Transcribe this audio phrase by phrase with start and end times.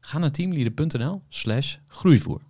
[0.00, 2.40] Ga naar teamleader.nl slash groeivoer.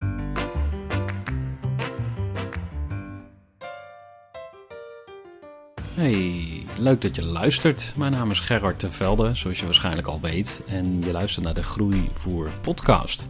[5.95, 7.93] Hey, leuk dat je luistert.
[7.97, 10.63] Mijn naam is Gerard Velde, zoals je waarschijnlijk al weet.
[10.67, 13.29] En je luistert naar de Groeivoer podcast.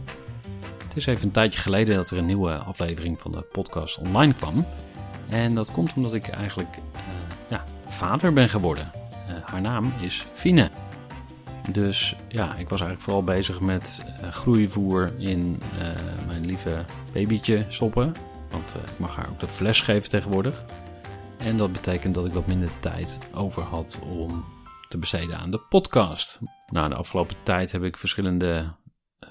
[0.87, 4.33] Het is even een tijdje geleden dat er een nieuwe aflevering van de podcast online
[4.33, 4.65] kwam.
[5.29, 7.01] En dat komt omdat ik eigenlijk uh,
[7.49, 8.91] ja, vader ben geworden.
[9.27, 10.69] Uh, haar naam is Fine.
[11.71, 15.61] Dus ja, ik was eigenlijk vooral bezig met uh, groeivoer in
[16.27, 18.13] mijn lieve babytje stoppen.
[18.51, 20.63] Want ik mag haar ook de fles geven tegenwoordig.
[21.37, 24.45] En dat betekent dat ik wat minder tijd over had om
[24.89, 26.39] te besteden aan de podcast.
[26.71, 28.75] Nou, de afgelopen tijd heb ik verschillende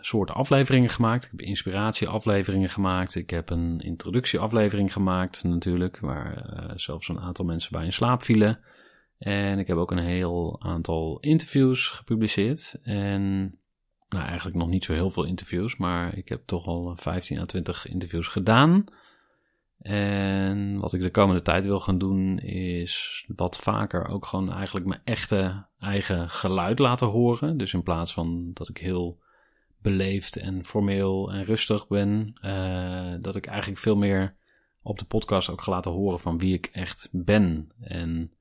[0.01, 1.25] soorten afleveringen gemaakt.
[1.25, 3.15] Ik heb inspiratieafleveringen gemaakt.
[3.15, 6.45] Ik heb een introductieaflevering gemaakt natuurlijk, waar
[6.77, 8.59] zelfs een aantal mensen bij in slaap vielen.
[9.19, 12.81] En ik heb ook een heel aantal interviews gepubliceerd.
[12.83, 13.41] En
[14.09, 17.45] nou, eigenlijk nog niet zo heel veel interviews, maar ik heb toch al 15 à
[17.45, 18.85] 20 interviews gedaan.
[19.79, 24.87] En wat ik de komende tijd wil gaan doen, is wat vaker ook gewoon eigenlijk
[24.87, 27.57] mijn echte eigen geluid laten horen.
[27.57, 29.19] Dus in plaats van dat ik heel
[29.83, 34.37] beleefd en formeel en rustig ben, uh, dat ik eigenlijk veel meer
[34.83, 37.73] op de podcast ook ga laten horen van wie ik echt ben.
[37.81, 38.33] En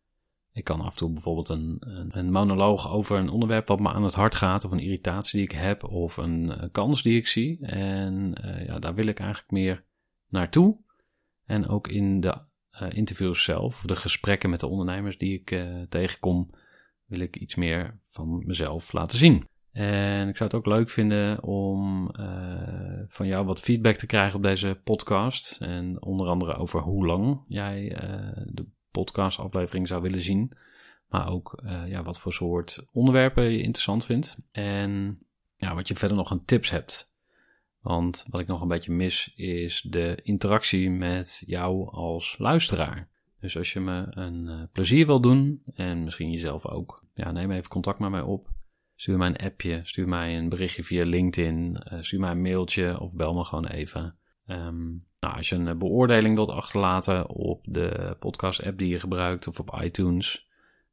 [0.58, 4.04] ik kan af en toe bijvoorbeeld een, een, monoloog over een onderwerp wat me aan
[4.04, 7.66] het hart gaat, of een irritatie die ik heb, of een, kans die ik zie.
[7.66, 9.84] En uh, ja, daar wil ik eigenlijk meer
[10.30, 10.78] naartoe.
[11.46, 12.38] En ook in de
[12.82, 16.50] uh, interviews zelf, de gesprekken met de ondernemers die ik uh, tegenkom,
[17.06, 19.46] wil ik iets meer van mezelf laten zien.
[19.72, 24.36] En ik zou het ook leuk vinden om uh, van jou wat feedback te krijgen
[24.36, 25.58] op deze podcast.
[25.62, 27.96] En onder andere over hoe lang jij
[28.46, 28.66] de
[28.98, 30.52] podcastaflevering zou willen zien.
[31.08, 34.38] Maar ook ja, wat voor soort onderwerpen je interessant vindt.
[34.52, 35.20] En
[35.56, 37.12] ja, wat je verder nog aan tips hebt.
[37.82, 43.10] Want wat ik nog een beetje mis is de interactie met jou als luisteraar.
[43.40, 47.52] Dus als je me een uh, plezier wil doen en misschien jezelf ook, ja, neem
[47.52, 48.48] even contact met mij op.
[48.96, 53.00] Stuur mij een appje, stuur mij een berichtje via LinkedIn, uh, stuur mij een mailtje
[53.00, 54.16] of bel me gewoon even.
[54.48, 59.48] Um, nou, als je een uh, beoordeling wilt achterlaten op de podcast-app die je gebruikt
[59.48, 60.48] of op iTunes,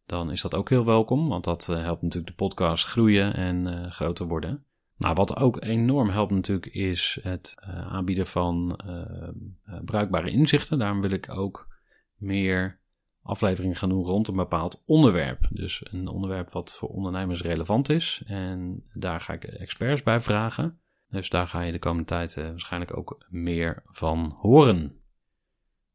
[0.06, 4.26] dan is dat ook heel welkom, want dat helpt natuurlijk de podcast groeien en groter
[4.26, 4.64] worden.
[4.96, 7.54] Nou, wat ook enorm helpt natuurlijk is het
[7.88, 10.78] aanbieden van uh, bruikbare inzichten.
[10.78, 11.68] Daarom wil ik ook
[12.16, 12.78] meer
[13.22, 15.48] afleveringen gaan doen rond een bepaald onderwerp.
[15.50, 18.22] Dus een onderwerp wat voor ondernemers relevant is.
[18.26, 20.78] En daar ga ik experts bij vragen.
[21.14, 24.98] Dus daar ga je de komende tijd waarschijnlijk ook meer van horen.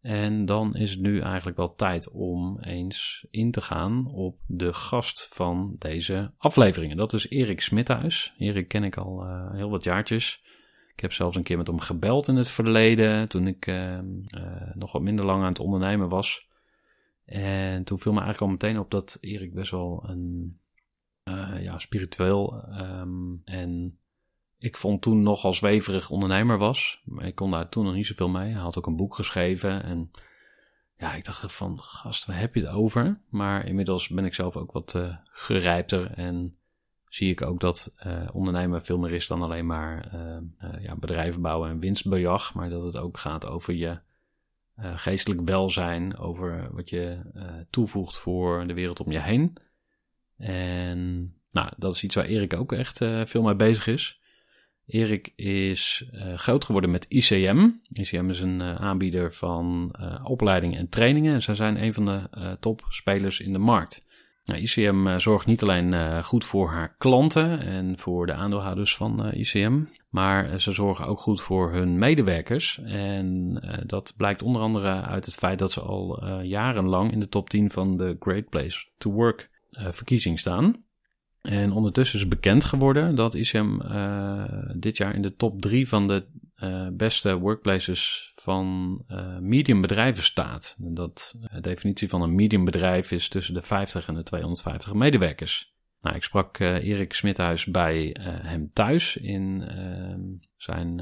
[0.02, 4.74] En dan is het nu eigenlijk wel tijd om eens in te gaan op de
[4.74, 6.98] gast van deze afleveringen.
[6.98, 8.34] Dat is Erik Smithuis.
[8.38, 10.44] Erik ken ik al uh, heel wat jaartjes.
[10.94, 14.74] Ik heb zelfs een keer met hem gebeld in het verleden, toen ik uh, uh,
[14.74, 16.48] nog wat minder lang aan het ondernemen was.
[17.26, 20.60] En toen viel me eigenlijk al meteen op dat Erik best wel een
[21.60, 24.00] ja, spiritueel um, en
[24.60, 27.02] ik vond toen nogal zweverig ondernemer was.
[27.06, 28.52] Maar ik kon daar toen nog niet zoveel mee.
[28.52, 29.84] Hij had ook een boek geschreven.
[29.84, 30.12] En
[30.98, 33.20] ja, ik dacht van, gast, waar heb je het over?
[33.30, 36.12] Maar inmiddels ben ik zelf ook wat uh, gerijpter.
[36.12, 36.58] En
[37.08, 41.42] zie ik ook dat uh, ondernemen veel meer is dan alleen maar uh, ja, bedrijven
[41.42, 42.54] bouwen en winstbejag.
[42.54, 44.00] Maar dat het ook gaat over je
[44.82, 46.18] geestelijk welzijn.
[46.18, 47.20] Over wat je
[47.70, 49.58] toevoegt voor de wereld om je heen.
[50.38, 54.19] En nou, dat is iets waar Erik ook echt veel mee bezig is.
[54.90, 57.70] Erik is uh, groot geworden met ICM.
[57.94, 61.34] ICM is een uh, aanbieder van uh, opleidingen en trainingen.
[61.34, 64.08] En zij zijn een van de topspelers in de markt.
[64.46, 69.84] Nou, ICM zorgt niet alleen goed voor haar klanten en voor de aandeelhouders van ICM,
[70.10, 72.80] Maar ze zorgen ook goed voor hun medewerkers.
[72.84, 73.54] En
[73.86, 77.70] dat blijkt onder andere uit het feit dat ze al jarenlang in de top 10
[77.70, 80.84] van de Great Place to Work verkiezing staan.
[81.42, 83.78] En ondertussen is bekend geworden dat ICM
[84.80, 86.26] dit jaar in de top 3 van de
[86.64, 90.76] uh, beste workplaces van uh, medium bedrijven staat.
[90.80, 94.94] Dat, de eh, definitie van een medium bedrijf is tussen de 50 en de 250
[94.94, 95.74] medewerkers.
[96.02, 100.22] Nou, ik sprak Erik Smithuis bij hem thuis in ehm,
[100.56, 101.02] zijn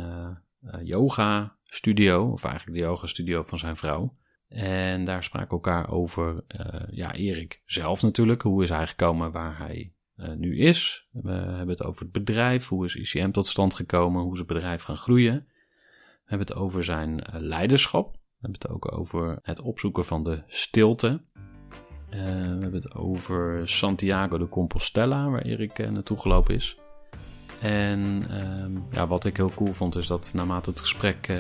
[0.84, 4.18] yoga studio, of eigenlijk de yoga studio van zijn vrouw.
[4.48, 6.44] En daar spraken we elkaar over,
[6.90, 8.42] ja, Erik zelf natuurlijk.
[8.42, 11.08] Hoe is hij gekomen waar hij uh, nu is.
[11.12, 14.48] We hebben het over het bedrijf, hoe is ICM tot stand gekomen, hoe is het
[14.48, 15.34] bedrijf gaan groeien.
[15.34, 18.12] We hebben het over zijn uh, leiderschap.
[18.14, 21.22] We hebben het ook over het opzoeken van de stilte.
[22.10, 26.78] Uh, we hebben het over Santiago de Compostela, waar Erik naartoe gelopen is.
[27.62, 31.38] En ehm, ja, wat ik heel cool vond, is dat naarmate het gesprek uh,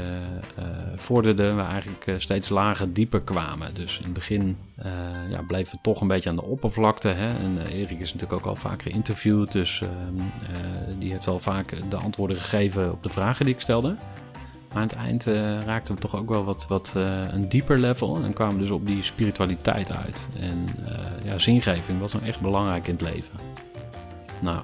[0.95, 3.73] vorderde, we eigenlijk uh, steeds lager, dieper kwamen.
[3.73, 4.57] Dus in het begin
[5.29, 7.07] ja, bleven we toch een beetje aan de oppervlakte.
[7.07, 7.27] Hè?
[7.27, 10.23] En Erik is natuurlijk ook al vaker geïnterviewd, dus ehm,
[10.99, 13.95] die heeft al vaak de antwoorden gegeven op de vragen die ik stelde.
[14.73, 15.25] Maar aan het eind
[15.65, 16.93] raakten we toch ook wel wat, wat
[17.31, 20.27] een dieper level en kwamen we dus op die spiritualiteit uit.
[20.39, 20.67] En
[21.23, 23.39] ja, zingeving was nog echt belangrijk in het leven.
[24.39, 24.61] Nou,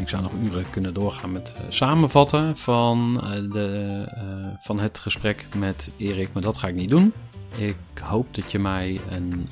[0.00, 4.98] ik zou nog uren kunnen doorgaan met uh, samenvatten van, uh, de, uh, van het
[4.98, 7.12] gesprek met Erik, maar dat ga ik niet doen.
[7.56, 9.48] Ik hoop dat je mij een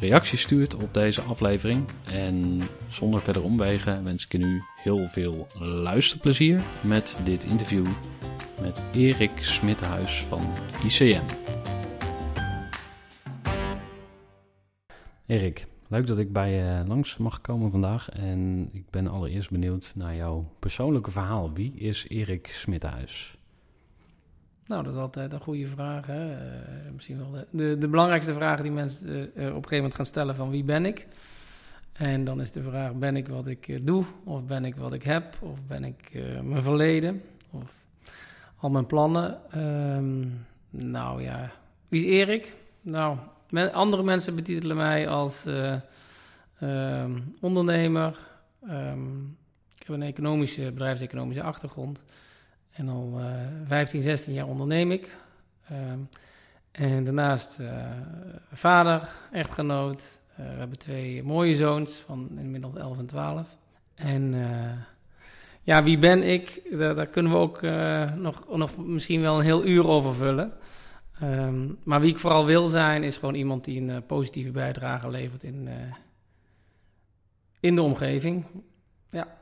[0.00, 1.84] reactie stuurt op deze aflevering.
[2.04, 7.86] En zonder verder omwegen wens ik je nu heel veel luisterplezier met dit interview
[8.60, 10.52] met Erik Smithuis van
[10.84, 11.24] ICM.
[15.26, 18.08] Erik, Leuk dat ik bij je langs mag komen vandaag.
[18.08, 21.52] En ik ben allereerst benieuwd naar jouw persoonlijke verhaal.
[21.52, 23.38] Wie is Erik Smithuis?
[24.66, 26.06] Nou, dat is altijd een goede vraag.
[26.06, 26.30] Hè?
[26.30, 29.94] Uh, misschien wel de, de, de, belangrijkste vraag die mensen uh, op een gegeven moment
[29.94, 31.06] gaan stellen van wie ben ik?
[31.92, 34.04] En dan is de vraag, ben ik wat ik uh, doe?
[34.24, 35.38] Of ben ik wat ik heb?
[35.42, 36.10] Of ben ik
[36.42, 37.22] mijn verleden?
[37.50, 37.84] Of
[38.56, 39.38] al mijn plannen?
[39.96, 41.50] Um, nou ja,
[41.88, 42.54] wie is Erik?
[42.80, 43.18] Nou,
[43.72, 45.74] andere mensen betitelen mij als uh,
[46.62, 47.04] uh,
[47.40, 48.18] ondernemer.
[48.70, 49.36] Um,
[49.78, 52.00] ik heb een economische, bedrijfseconomische achtergrond.
[52.72, 53.26] En al uh,
[53.66, 55.16] 15, 16 jaar onderneem ik.
[55.72, 56.08] Um,
[56.72, 57.68] en daarnaast uh,
[58.52, 60.20] vader, echtgenoot.
[60.34, 63.56] We hebben twee mooie zoons van inmiddels 11 en 12.
[63.94, 64.34] En
[65.62, 66.62] ja, wie ben ik?
[66.70, 67.60] Daar, daar kunnen we ook
[68.16, 70.52] nog, nog misschien wel een heel uur over vullen.
[71.22, 75.10] Um, maar wie ik vooral wil zijn, is gewoon iemand die een uh, positieve bijdrage
[75.10, 75.72] levert in, uh,
[77.60, 78.44] in de omgeving.
[79.10, 79.36] Ja.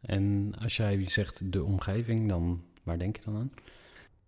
[0.00, 3.52] En als jij zegt de omgeving, dan waar denk je dan aan?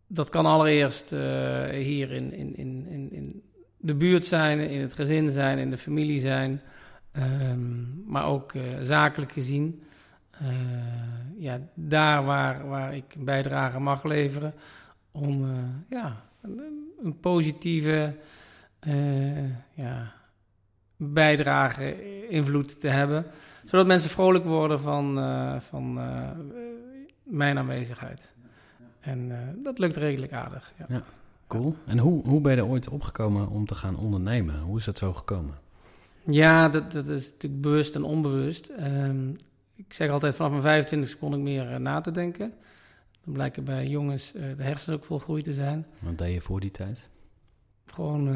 [0.06, 1.20] Dat kan allereerst uh,
[1.69, 3.43] hier in, in, in, in,
[3.76, 6.61] de buurt zijn, in het gezin zijn, in de familie zijn.
[7.17, 8.52] Um, maar ook
[8.82, 9.82] zakelijk gezien.
[11.38, 14.55] ja, daar waar, waar ik een bijdrage mag leveren.
[15.12, 15.46] Om
[15.88, 16.25] ja,
[17.02, 18.14] een positieve
[18.87, 19.44] uh,
[19.75, 20.12] ja,
[20.96, 23.26] bijdrage, invloed te hebben.
[23.64, 26.31] Zodat mensen vrolijk worden van, uh, van uh,
[27.23, 28.35] mijn aanwezigheid.
[29.00, 29.32] En
[29.62, 30.73] dat lukt redelijk aardig.
[30.79, 30.87] Ja.
[30.88, 31.02] ja.
[31.46, 31.76] cool.
[31.87, 34.60] En hoe, hoe ben je er ooit opgekomen om te gaan ondernemen?
[34.60, 35.55] Hoe is dat zo gekomen?
[36.27, 38.72] Ja, dat, dat is natuurlijk bewust en onbewust.
[38.81, 39.36] Um,
[39.77, 42.53] ik zeg altijd, vanaf mijn 25 kon ik meer na te denken.
[43.24, 45.86] Dan blijken bij jongens uh, de hersens ook volgroeid te zijn.
[46.00, 47.08] Wat deed je voor die tijd?
[47.86, 48.28] Gewoon,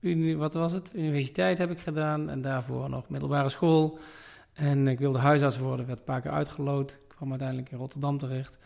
[0.00, 0.90] uh, wat was het?
[0.94, 3.98] Universiteit heb ik gedaan en daarvoor nog middelbare school.
[4.52, 6.90] En ik wilde huisarts worden, werd een paar keer uitgeloot.
[6.90, 8.58] Ik kwam uiteindelijk in Rotterdam terecht.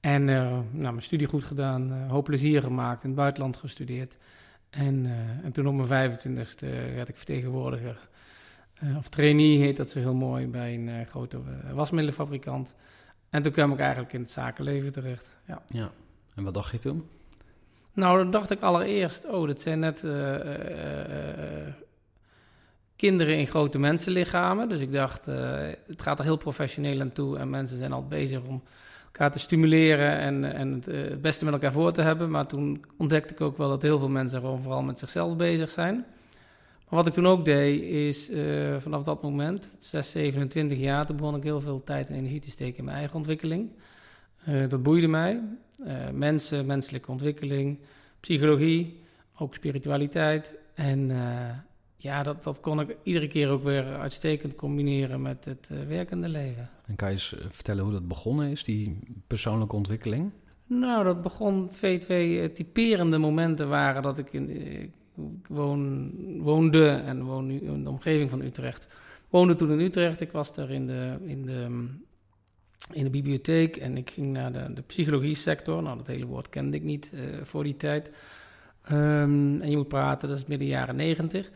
[0.00, 4.16] En uh, nou, mijn studie goed gedaan, hoop plezier gemaakt, in het buitenland gestudeerd.
[4.70, 5.06] En,
[5.42, 8.08] en toen op mijn 25ste werd ik vertegenwoordiger,
[8.96, 11.40] of trainee heet dat zo heel mooi, bij een grote
[11.72, 12.74] wasmiddelenfabrikant.
[13.34, 15.38] En toen kwam ik eigenlijk in het zakenleven terecht.
[15.46, 15.62] Ja.
[15.66, 15.90] ja.
[16.34, 17.08] En wat dacht je toen?
[17.92, 21.72] Nou, dan dacht ik allereerst, oh, dat zijn net uh, uh,
[22.96, 24.68] kinderen in grote mensenlichamen.
[24.68, 28.40] Dus ik dacht, het gaat er heel professioneel aan toe en mensen zijn al bezig
[28.42, 28.62] om
[29.04, 32.30] elkaar te stimuleren en, en het, het, beste met elkaar voor te hebben.
[32.30, 35.70] Maar toen ontdekte ik ook wel dat heel veel mensen gewoon vooral met zichzelf bezig
[35.70, 36.04] zijn.
[36.88, 41.16] Maar wat ik toen ook deed, is uh, vanaf dat moment, 6, 27 jaar, toen
[41.16, 43.70] begon ik heel veel tijd en energie te steken in mijn eigen ontwikkeling.
[44.48, 45.42] Uh, dat boeide mij.
[45.86, 47.78] Uh, mensen, menselijke ontwikkeling,
[48.20, 49.02] psychologie,
[49.38, 50.54] ook spiritualiteit.
[50.74, 51.10] En
[51.96, 56.70] ja, dat, dat kon ik iedere keer ook weer uitstekend combineren met het werkende leven.
[56.86, 60.30] En kan je eens vertellen hoe dat begonnen is, die persoonlijke ontwikkeling?
[60.66, 64.48] Nou, dat begon twee, twee typerende momenten waren dat ik in,
[65.48, 68.88] woon, woonde en woon nu in de omgeving van Utrecht.
[69.28, 70.20] Woonde toen in Utrecht.
[70.20, 71.88] Ik was daar in de, in de,
[72.92, 75.82] in de bibliotheek en ik ging naar de, de psychologie sector.
[75.82, 78.12] Nou, dat hele woord kende ik niet uh, voor die tijd.
[78.92, 81.50] Um, en je moet praten, dat is midden jaren negentig.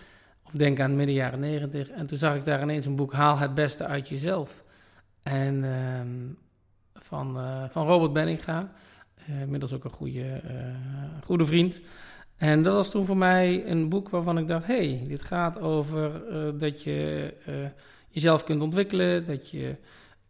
[0.45, 1.89] Of denk aan midden jaren negentig.
[1.89, 4.65] En toen zag ik daar ineens een boek, Haal het beste uit jezelf.
[5.23, 6.39] En um,
[6.95, 8.73] van, uh, van Robert Benninga.
[9.31, 10.43] Uh, inmiddels ook een goede,
[11.23, 11.81] goede vriend.
[12.39, 16.23] En dat was toen voor mij een boek waarvan ik dacht: hey, dit gaat over
[16.31, 17.55] uh, dat je uh,
[18.09, 19.75] jezelf kunt ontwikkelen, dat je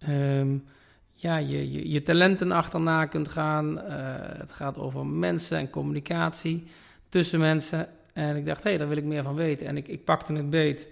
[0.08, 0.64] um,
[1.12, 3.78] ja, je, je, talenten achterna kunt gaan.
[3.78, 3.82] Uh,
[4.18, 6.66] het gaat over mensen en communicatie
[7.08, 7.88] tussen mensen.
[8.12, 9.66] En ik dacht: hé, hey, daar wil ik meer van weten.
[9.66, 10.88] En ik, ik pakte het beet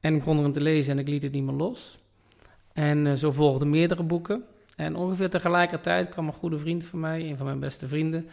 [0.00, 1.98] en ik begon erin te lezen en ik liet het niet meer los.
[2.72, 4.44] En zo volgden meerdere boeken.
[4.76, 8.28] En ongeveer tegelijkertijd kwam een goede vriend van mij, een van mijn beste vrienden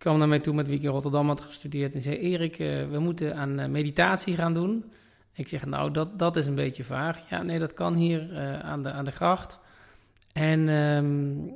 [0.00, 2.98] kwam naar toe met wie ik in Rotterdam had gestudeerd en zei: Erik, uh, we
[2.98, 4.92] moeten aan uh, meditatie gaan doen.
[5.32, 7.18] Ik zeg: Nou, dat, dat is een beetje vaag.
[7.30, 9.58] Ja, nee, dat kan hier uh, aan, de, aan de gracht.
[10.32, 11.52] En um,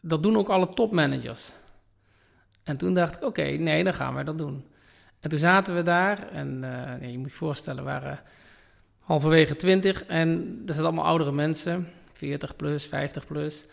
[0.00, 1.52] dat doen ook alle topmanagers.
[2.62, 4.64] En toen dacht ik: Oké, nee, dan gaan we dat doen.
[5.20, 6.58] En toen zaten we daar en
[7.00, 8.20] nee, je moet je voorstellen, we waren
[8.98, 13.66] halverwege twintig en er zaten allemaal oudere mensen, 40 plus, 50 plus.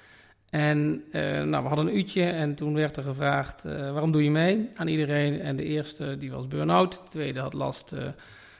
[0.49, 4.23] En uh, nou, we hadden een uurtje en toen werd er gevraagd, uh, waarom doe
[4.23, 5.41] je mee aan iedereen?
[5.41, 8.03] En de eerste die was burn-out, de tweede had last uh,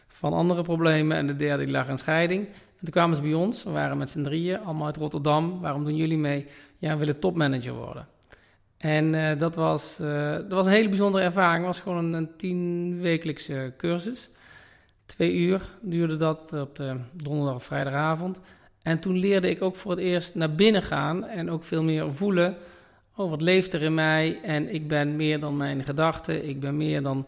[0.07, 2.47] van andere problemen en de derde die lag aan scheiding.
[2.47, 5.59] En toen kwamen ze bij ons, we waren met z'n drieën, allemaal uit Rotterdam.
[5.59, 6.45] Waarom doen jullie mee?
[6.77, 8.07] Ja, we willen topmanager worden.
[8.77, 11.65] En dat, was, dat was een hele bijzondere ervaring.
[11.65, 14.29] Het was gewoon een, een tienwekelijkse cursus.
[15.05, 18.39] Twee uur duurde dat op de donderdag of vrijdagavond.
[18.85, 22.13] En toen leerde ik ook voor het eerst naar binnen gaan en ook veel meer
[22.13, 22.57] voelen.
[23.15, 24.39] Oh, wat leeft er in mij?
[24.43, 26.47] En ik ben meer dan mijn gedachten.
[26.47, 27.25] Ik ben meer dan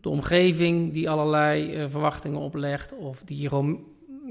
[0.00, 2.92] de omgeving die allerlei uh, verwachtingen oplegt.
[2.92, 3.78] Of die je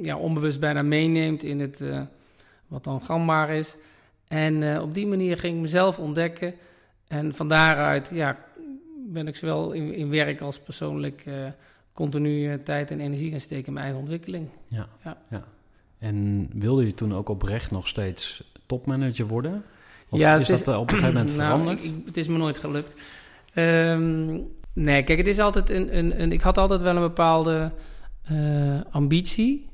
[0.02, 2.02] ja, onbewust bijna meeneemt in het uh,
[2.68, 3.78] wat dan gangbaar is.
[4.28, 6.54] En uh, op die manier ging ik mezelf ontdekken.
[7.08, 8.38] En van daaruit ja,
[9.08, 11.24] ben ik zowel in, in werk als persoonlijk
[11.94, 14.50] continu tijd en energie gaan steken in mijn eigen ontwikkeling.
[14.68, 14.88] ja.
[15.04, 15.18] ja.
[15.30, 15.44] ja.
[16.00, 19.64] En wilde je toen ook oprecht nog steeds topmanager worden?
[20.10, 21.84] Of ja, is dat is, op een gegeven moment nou, veranderd?
[21.84, 23.02] Ik, het is me nooit gelukt.
[23.56, 27.72] Um, nee, kijk, het is altijd een, een, een, Ik had altijd wel een bepaalde
[28.32, 29.66] uh, ambitie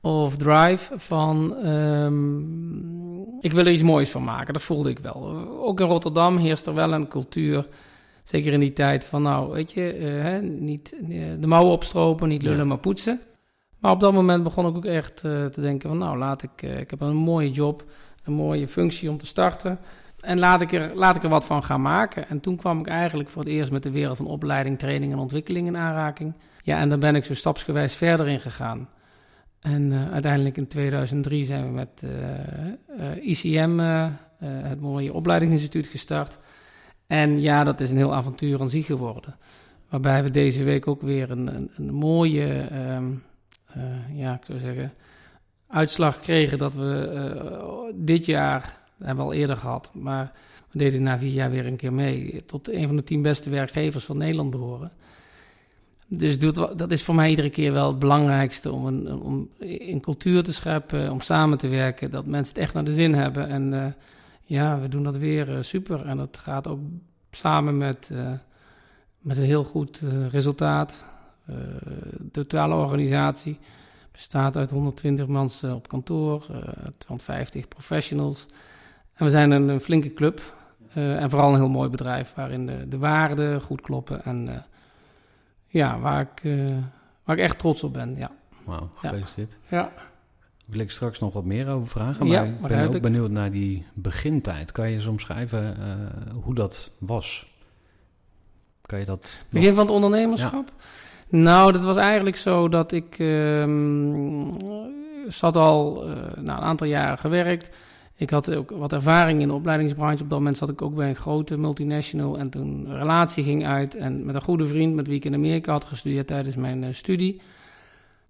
[0.00, 1.66] of drive van...
[1.66, 5.48] Um, ik wil er iets moois van maken, dat voelde ik wel.
[5.48, 7.66] Ook in Rotterdam heerst er wel een cultuur...
[8.24, 12.28] Zeker in die tijd van, nou, weet je, uh, hè, niet uh, de mouwen opstropen,
[12.28, 12.64] niet lullen, ja.
[12.64, 13.20] maar poetsen.
[13.84, 16.62] Maar op dat moment begon ik ook echt uh, te denken van nou, laat ik,
[16.62, 17.84] uh, ik heb een mooie job,
[18.22, 19.78] een mooie functie om te starten.
[20.20, 22.28] En laat ik, er, laat ik er wat van gaan maken.
[22.28, 25.18] En toen kwam ik eigenlijk voor het eerst met de wereld van opleiding, training en
[25.18, 26.34] ontwikkeling in aanraking.
[26.62, 28.88] Ja, en daar ben ik zo stapsgewijs verder in gegaan.
[29.60, 32.04] En uh, uiteindelijk in 2003 zijn we met
[33.20, 33.78] ICM,
[34.44, 36.38] het mooie opleidingsinstituut, gestart.
[37.06, 39.36] En ja, dat is een heel avontuur aan zich geworden.
[39.88, 42.68] Waarbij we deze week ook weer een, een, mooie...
[42.72, 42.98] Uh,
[44.12, 44.92] ja, ik zou zeggen,
[45.68, 50.32] uitslag kregen dat we uh, dit jaar, hebben we al eerder gehad, maar
[50.70, 53.50] we deden na vier jaar weer een keer mee, tot een van de tien beste
[53.50, 54.92] werkgevers van Nederland behoren.
[56.06, 56.38] Dus
[56.76, 60.52] dat is voor mij iedere keer wel het belangrijkste om een, om in cultuur te
[60.52, 63.48] scheppen, om samen te werken, dat mensen het echt naar de zin hebben.
[63.48, 63.86] En uh,
[64.44, 66.06] ja, we doen dat weer super.
[66.06, 66.80] En dat gaat ook
[67.30, 68.10] samen met,
[69.18, 71.06] met een heel goed resultaat.
[71.46, 71.56] Eh,
[72.18, 73.58] de totale organisatie
[74.12, 76.46] bestaat uit 120 mensen op kantoor,
[76.98, 78.46] 250 eh, professionals.
[79.14, 80.62] En we zijn een, een flinke club
[80.94, 84.64] en vooral een heel mooi bedrijf waarin de, de waarden goed kloppen en
[85.66, 86.42] ja, waar ik,
[87.24, 88.16] waar ik echt trots op ben.
[88.16, 88.30] Ja.
[88.64, 89.58] Wauw, gefeliciteerd.
[89.68, 89.78] Ja.
[89.78, 89.92] ja.
[90.64, 93.02] Wil ik straks nog wat meer over vragen, maar ja, ik ben ook ik.
[93.02, 94.72] benieuwd naar die begintijd.
[94.72, 95.76] Kan je soms schrijven
[96.42, 97.46] hoe dat was?
[98.86, 99.40] Kan je dat...
[99.50, 99.76] Begin nog...
[99.76, 100.72] van het ondernemerschap?
[100.76, 100.84] Ja.
[101.28, 104.46] Nou, dat was eigenlijk zo dat ik um,
[105.28, 107.70] zat al uh, nou, een aantal jaren gewerkt.
[108.16, 110.22] Ik had ook wat ervaring in de opleidingsbranche.
[110.22, 112.38] Op dat moment zat ik ook bij een grote multinational.
[112.38, 113.96] En toen een relatie ging uit.
[113.96, 116.88] En met een goede vriend met wie ik in Amerika had gestudeerd tijdens mijn uh,
[116.92, 117.40] studie.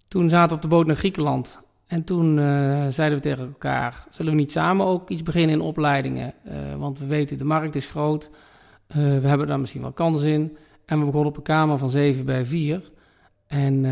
[0.09, 1.61] Toen zaten we op de boot naar Griekenland.
[1.87, 5.63] En toen uh, zeiden we tegen elkaar: zullen we niet samen ook iets beginnen in
[5.63, 6.35] opleidingen?
[6.79, 8.31] want we weten, de markt is groot.
[8.87, 10.57] we hebben daar misschien wel kans in.
[10.87, 12.91] En we begonnen op een kamer van 7 bij 4.
[13.47, 13.83] En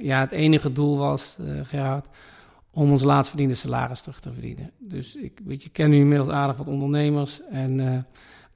[0.00, 2.06] ja, het enige doel was, Gerard,
[2.70, 4.70] om ons laatst verdiende salaris terug te verdienen.
[4.78, 7.40] Dus ik, weet je, ken nu inmiddels aardig wat ondernemers.
[7.50, 8.06] En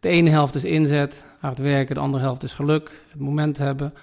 [0.00, 3.94] de ene helft is inzet, hard werken, de andere helft is geluk, het moment hebben.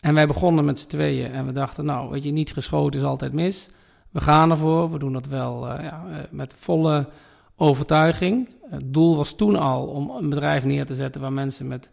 [0.00, 3.06] En wij begonnen met z'n tweeën en we dachten, nou, weet je, niet geschoten is
[3.06, 3.68] altijd mis.
[4.10, 7.08] We gaan ervoor, we doen dat wel ja, met volle
[7.56, 8.48] overtuiging.
[8.70, 11.90] Het doel was toen al om een bedrijf neer te zetten waar mensen met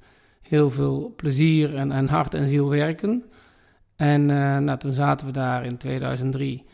[0.50, 3.24] heel veel plezier en, en hart en ziel werken.
[3.96, 6.66] En uh, nou, toen zaten we daar in 2003.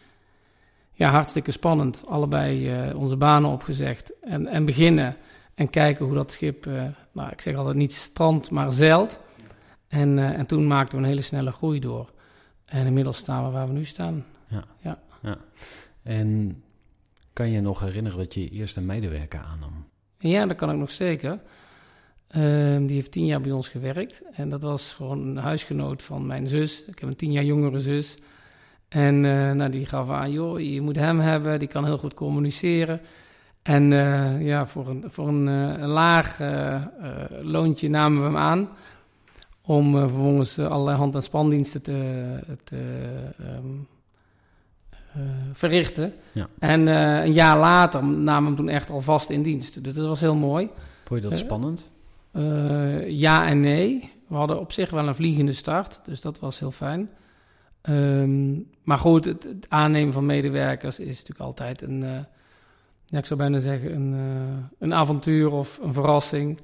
[0.94, 2.04] Ja, hartstikke spannend.
[2.08, 4.14] Allebei uh, onze banen opgezegd.
[4.22, 5.16] En, en beginnen
[5.56, 9.20] en kijken hoe dat schip, uh, nou, ik zeg altijd niet strand, maar zeilt.
[9.88, 12.12] En, en toen maakten we een hele snelle groei door.
[12.66, 14.26] En inmiddels staan we waar we nu staan.
[14.48, 14.64] Ja.
[14.82, 15.00] ja.
[15.22, 15.38] ja.
[16.04, 16.62] En
[17.34, 19.86] kan je nog herinneren dat je je eerste medewerker aannam?
[20.18, 21.40] Ja, dat kan ik nog zeker.
[22.34, 24.24] Ehm, die heeft tien jaar bij ons gewerkt.
[24.32, 26.86] En dat was gewoon een huisgenoot van mijn zus.
[26.86, 28.18] Ik heb een tien jaar jongere zus.
[28.88, 31.60] En uh, nou, die gaf aan, joh, je moet hem hebben.
[31.60, 33.02] Die kan heel goed communiceren.
[33.62, 36.40] En uh, ja, voor een, voor een, uh, een laag
[37.42, 38.70] loontje namen we hem aan.
[39.62, 42.76] Om vervolgens allerlei hand- en spandiensten te, te
[43.40, 43.88] um,
[45.18, 46.14] uh, verrichten.
[46.32, 46.48] Ja.
[46.60, 49.84] En uh, een jaar later namen we hem toen echt al vast in dienst.
[49.84, 50.70] Dus dat was heel mooi.
[51.04, 51.38] Vond je dat
[52.34, 53.20] uh, spannend?
[53.20, 54.12] ja en nee.
[54.28, 57.10] We hadden op zich wel een vliegende start, dus dat was heel fijn.
[57.90, 62.00] Um, maar goed, het, aannemen van medewerkers is natuurlijk altijd een,
[63.06, 64.16] ja, ik zou bijna zeggen, een,
[64.80, 66.60] een avontuur of een verrassing.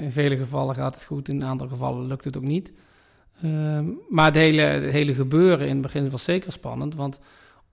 [0.00, 2.72] in vele gevallen gaat het goed, in een aantal gevallen lukt het ook niet.
[3.42, 6.94] Ehm, maar het hele, het hele gebeuren in het begin was zeker spannend.
[6.94, 7.20] Want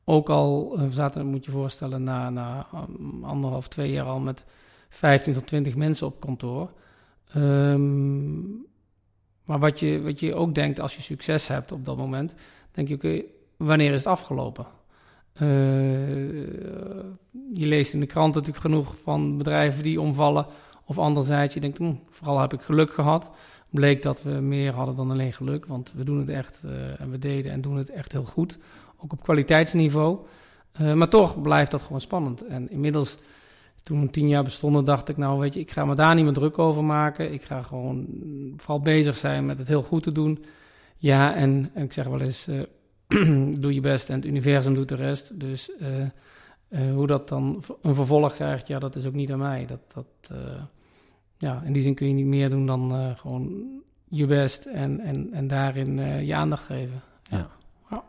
[0.04, 2.68] ook al, eh, we zaten, moet je voorstellen, na, na
[3.22, 4.44] anderhalf, twee jaar al met
[4.94, 6.72] 15 tot 20 mensen op kantoor.
[7.34, 8.42] Ehm,
[9.44, 12.34] maar wat je, wat je ook denkt als je succes hebt op dat moment,
[12.72, 13.26] denk je,
[13.58, 14.66] wanneer is het afgelopen?
[15.42, 15.48] Uh,
[17.54, 20.46] je leest in de krant natuurlijk genoeg van bedrijven die omvallen.
[20.86, 23.32] Of anderzijds, je denkt, vooral heb ik geluk gehad
[23.74, 25.66] bleek dat we meer hadden dan alleen geluk.
[25.66, 28.58] Want we doen het echt uh, en we deden en doen het echt heel goed.
[28.98, 30.18] Ook op kwaliteitsniveau.
[30.82, 32.46] Uh, maar toch blijft dat gewoon spannend.
[32.46, 33.18] En inmiddels,
[33.84, 36.24] toen we tien jaar bestonden, dacht ik nou, weet je, ik ga me daar niet
[36.24, 37.34] meer druk over maken.
[37.34, 38.08] Ik ga gewoon
[38.56, 40.44] vooral bezig zijn met het heel goed te doen.
[40.98, 42.64] Ja, en, en ik zeg wel eens, uh,
[43.62, 45.40] doe je best en het universum doet de rest.
[45.40, 45.72] Dus
[46.94, 49.66] hoe dat dan een vervolg krijgt, ja, dat is ook niet aan mij.
[49.66, 50.38] Dat, dat
[51.38, 53.66] ja, in die zin kun je niet meer doen dan gewoon
[54.08, 57.02] je best en, en, en daarin je aandacht geven.
[57.24, 57.50] Ja.
[57.90, 58.04] ja.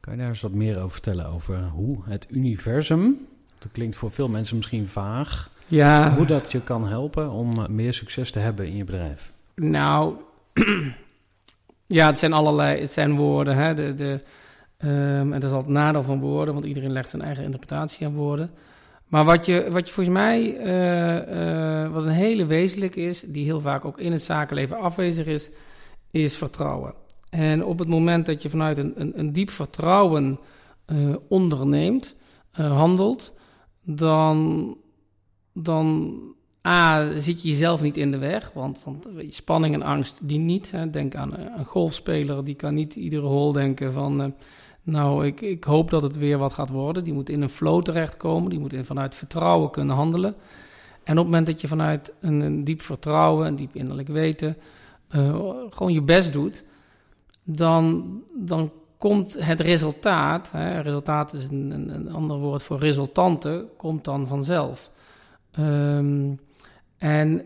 [0.00, 3.26] Kan je daar eens wat meer over vertellen over hoe het universum,
[3.60, 6.14] dat klinkt voor veel mensen misschien vaag, ja.
[6.14, 9.32] hoe dat je kan helpen om meer succes te hebben in je bedrijf?
[9.54, 10.14] Nou,
[11.86, 13.56] ja, het zijn allerlei, het zijn woorden.
[13.56, 13.74] Hè?
[13.74, 14.20] De, de,
[14.84, 18.06] um, en dat is altijd het nadeel van woorden, want iedereen legt zijn eigen interpretatie
[18.06, 18.50] aan woorden.
[19.06, 23.44] Maar wat je, wat je volgens mij, uh, uh, wat een hele wezenlijk is, die
[23.44, 25.50] heel vaak ook in het zakenleven afwezig is,
[26.10, 26.94] is vertrouwen.
[27.30, 30.38] En op het moment dat je vanuit een, een, een diep vertrouwen
[30.86, 32.16] uh, onderneemt,
[32.52, 33.32] handelt,
[33.82, 34.76] dan,
[35.52, 36.18] dan
[36.66, 40.70] A, zit je jezelf niet in de weg, want, want spanning en angst die niet.
[40.70, 40.90] Hè.
[40.90, 44.34] Denk aan een golfspeler, die kan niet iedere hol denken van
[44.82, 47.04] nou, ik, ik hoop dat het weer wat gaat worden.
[47.04, 48.50] Die moet in een flow terechtkomen.
[48.50, 50.34] Die moet in, vanuit vertrouwen kunnen handelen.
[51.04, 54.56] En op het moment dat je vanuit een, diep vertrouwen, een diep innerlijk weten,
[55.14, 55.36] uh,
[55.70, 56.64] gewoon je best doet,
[57.42, 64.04] dan, dan komt het resultaat, hè, resultaat is een, een, ander woord voor resultanten, komt
[64.04, 64.90] dan vanzelf.
[65.58, 66.40] Um,
[66.98, 67.42] en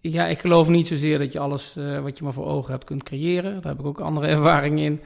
[0.00, 2.84] ja, ik geloof niet zozeer dat je alles uh, wat je maar voor ogen hebt
[2.84, 3.52] kunt creëren.
[3.52, 5.00] Daar heb ik ook andere ervaring in.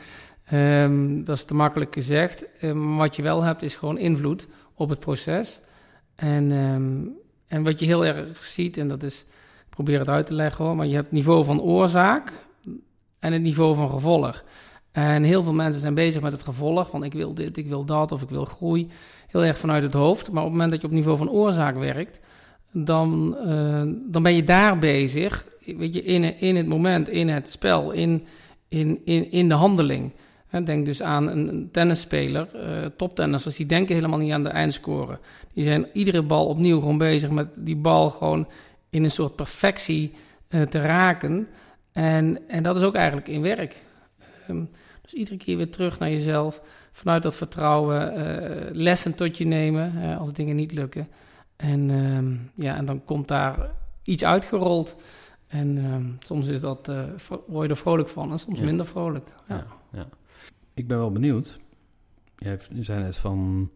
[0.53, 2.47] Um, dat is te makkelijk gezegd.
[2.63, 5.61] Um, wat je wel hebt is gewoon invloed op het proces.
[6.15, 6.53] En,
[7.49, 9.21] en wat je heel erg ziet, en dat is,
[9.61, 12.33] ik probeer het uit te leggen hoor, maar je hebt niveau van oorzaak
[13.19, 14.45] en het niveau van gevolg.
[14.99, 17.85] En heel veel mensen zijn bezig met het gevolg, van ik wil dit, ik wil
[17.85, 18.89] dat of ik wil groei.
[19.29, 20.31] Heel erg vanuit het hoofd.
[20.31, 22.21] Maar op het moment dat je op niveau van oorzaak werkt,
[22.73, 25.49] dan, uh, dan ben je daar bezig.
[25.65, 28.25] Weet je, in, in het moment, in het spel, in,
[28.69, 30.13] in, in, in de handeling.
[30.65, 35.19] Denk dus aan een tennisspeler, uh, toptennissers, die denken helemaal niet aan de eindscore.
[35.55, 38.49] Die zijn iedere bal opnieuw gewoon bezig met die bal gewoon
[38.91, 40.13] in een soort perfectie
[40.51, 41.49] uh, te raken.
[41.93, 43.83] En, en dat is ook eigenlijk in werk.
[44.51, 44.69] Um,
[45.11, 46.61] dus iedere keer weer terug naar jezelf,
[46.93, 51.09] vanuit dat vertrouwen, uh, lessen tot je nemen als dingen niet lukken.
[51.57, 53.71] En, um, ja, en dan komt daar
[54.03, 54.97] iets uitgerold.
[55.47, 57.03] En ehm, soms is dat, uh,
[57.47, 59.29] word je er vrolijk van en soms minder vrolijk.
[59.49, 59.57] Ja.
[59.57, 59.67] ja.
[59.93, 60.09] Ja,
[60.75, 61.59] Ik ben wel benieuwd.
[62.37, 63.71] Jij zei net van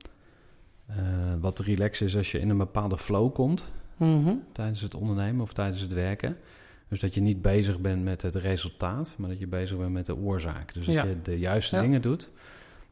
[0.90, 0.96] uh,
[1.40, 4.34] wat relax is als je in een bepaalde flow komt Mhm.
[4.52, 6.36] tijdens het ondernemen of tijdens het werken.
[6.92, 10.06] Dus dat je niet bezig bent met het resultaat, maar dat je bezig bent met
[10.06, 10.74] de oorzaak.
[10.74, 11.04] Dus dat Ja.
[11.04, 11.82] je de juiste Ja.
[11.82, 12.30] dingen doet.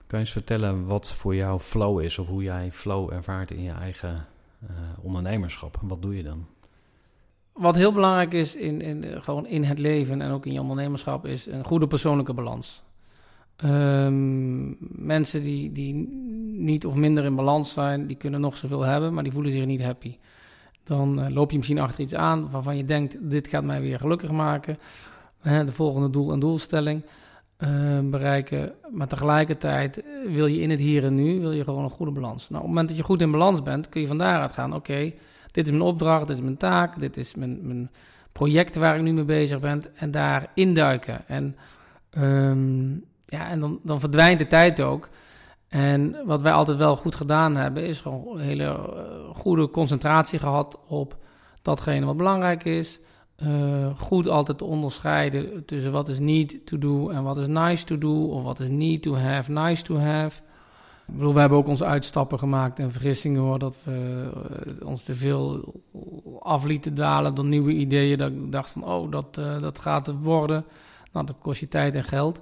[0.07, 3.63] Kan je eens vertellen wat voor jou flow is of hoe jij flow ervaart in
[3.63, 4.27] je eigen
[4.63, 4.69] eh,
[5.03, 5.79] ondernemerschap?
[5.83, 6.47] Wat doe je dan?
[7.53, 11.27] Wat heel belangrijk is in, in, gewoon in het leven en ook in je ondernemerschap
[11.27, 12.83] is een goede persoonlijke balans.
[13.57, 14.69] Ehm,
[15.05, 15.95] mensen die, die
[16.59, 19.67] niet of minder in balans zijn, die kunnen nog zoveel hebben, maar die voelen zich
[19.67, 20.17] niet happy.
[20.91, 23.99] Dan eh, loop je misschien achter iets aan waarvan je denkt, dit gaat mij weer
[23.99, 24.79] gelukkig maken.
[25.43, 27.05] De volgende doel en doelstelling
[27.57, 28.73] eh, bereiken.
[28.93, 32.13] Maar tegelijkertijd eh, wil je in het hier en nu, wil je gewoon een goede
[32.13, 32.49] balans.
[32.49, 34.75] Nou, op het moment dat je goed in balans bent, kun je van daaruit gaan,
[34.75, 35.13] oké,
[35.51, 37.91] dit is mijn opdracht, dit is mijn taak, dit is mijn, mijn
[38.33, 39.83] project waar ik nu mee bezig ben.
[39.95, 41.29] En daar induiken.
[41.29, 41.57] En,
[42.11, 42.91] ehm,
[43.27, 45.09] ja, en dan, dan verdwijnt de tijd ook.
[45.71, 50.39] En wat wij altijd wel goed gedaan hebben, is gewoon een hele eh, goede concentratie
[50.39, 51.17] gehad op
[51.63, 53.01] datgene wat belangrijk is.
[53.37, 57.85] Eh, goed altijd te onderscheiden tussen wat is need to do en wat is nice
[57.85, 58.25] to do.
[58.25, 60.41] Of wat is need to have, nice to have.
[61.07, 63.59] Ik bedoel, we hebben ook onze uitstappen gemaakt en vergissingen hoor.
[63.59, 64.31] Dat we
[64.81, 65.75] eh, ons te veel
[66.41, 68.19] af lieten dalen door nieuwe ideeën.
[68.19, 70.65] Dat ik dacht van, oh, dat, dat gaat het worden.
[71.13, 72.41] Nou, dat kost je tijd en geld.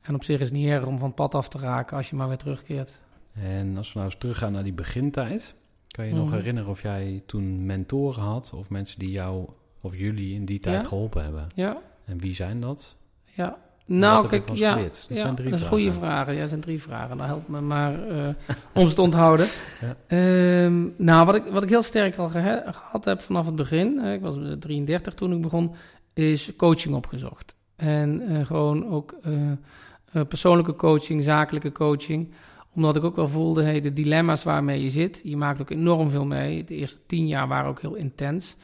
[0.00, 2.16] En op zich is het niet erg om van pad af te raken als je
[2.16, 2.98] maar weer terugkeert.
[3.32, 5.54] En als we nou eens teruggaan naar die begintijd,
[5.88, 6.36] kan je je nog Mhm.
[6.36, 9.48] herinneren of jij toen mentoren had of mensen die jou
[9.80, 10.88] of jullie in die tijd Ja.
[10.88, 11.46] geholpen hebben?
[11.54, 12.96] Ja, En wie zijn dat?
[13.24, 13.58] ja.
[13.86, 14.74] Nou, kijk, ja?
[14.74, 15.82] Dat ja, zijn drie dat is vragen.
[15.84, 16.34] goede vragen.
[16.34, 17.16] Ja, dat zijn drie vragen.
[17.16, 18.28] Nou, help me maar eh,
[18.82, 19.46] om ze te onthouden.
[19.80, 19.96] Ja.
[20.06, 23.98] Ehm, nou, wat ik, wat ik heel sterk al gehe- gehad heb vanaf het begin,
[23.98, 25.74] eh, ik was 33 toen ik begon,
[26.14, 27.54] is coaching opgezocht.
[27.76, 29.14] En eh, gewoon ook
[30.12, 32.30] eh, persoonlijke coaching, zakelijke coaching.
[32.74, 36.24] Omdat ik ook wel voelde, de dilemma's waarmee je zit, je maakt ook enorm veel
[36.24, 36.64] mee.
[36.64, 38.56] De eerste tien jaar waren ook heel intens.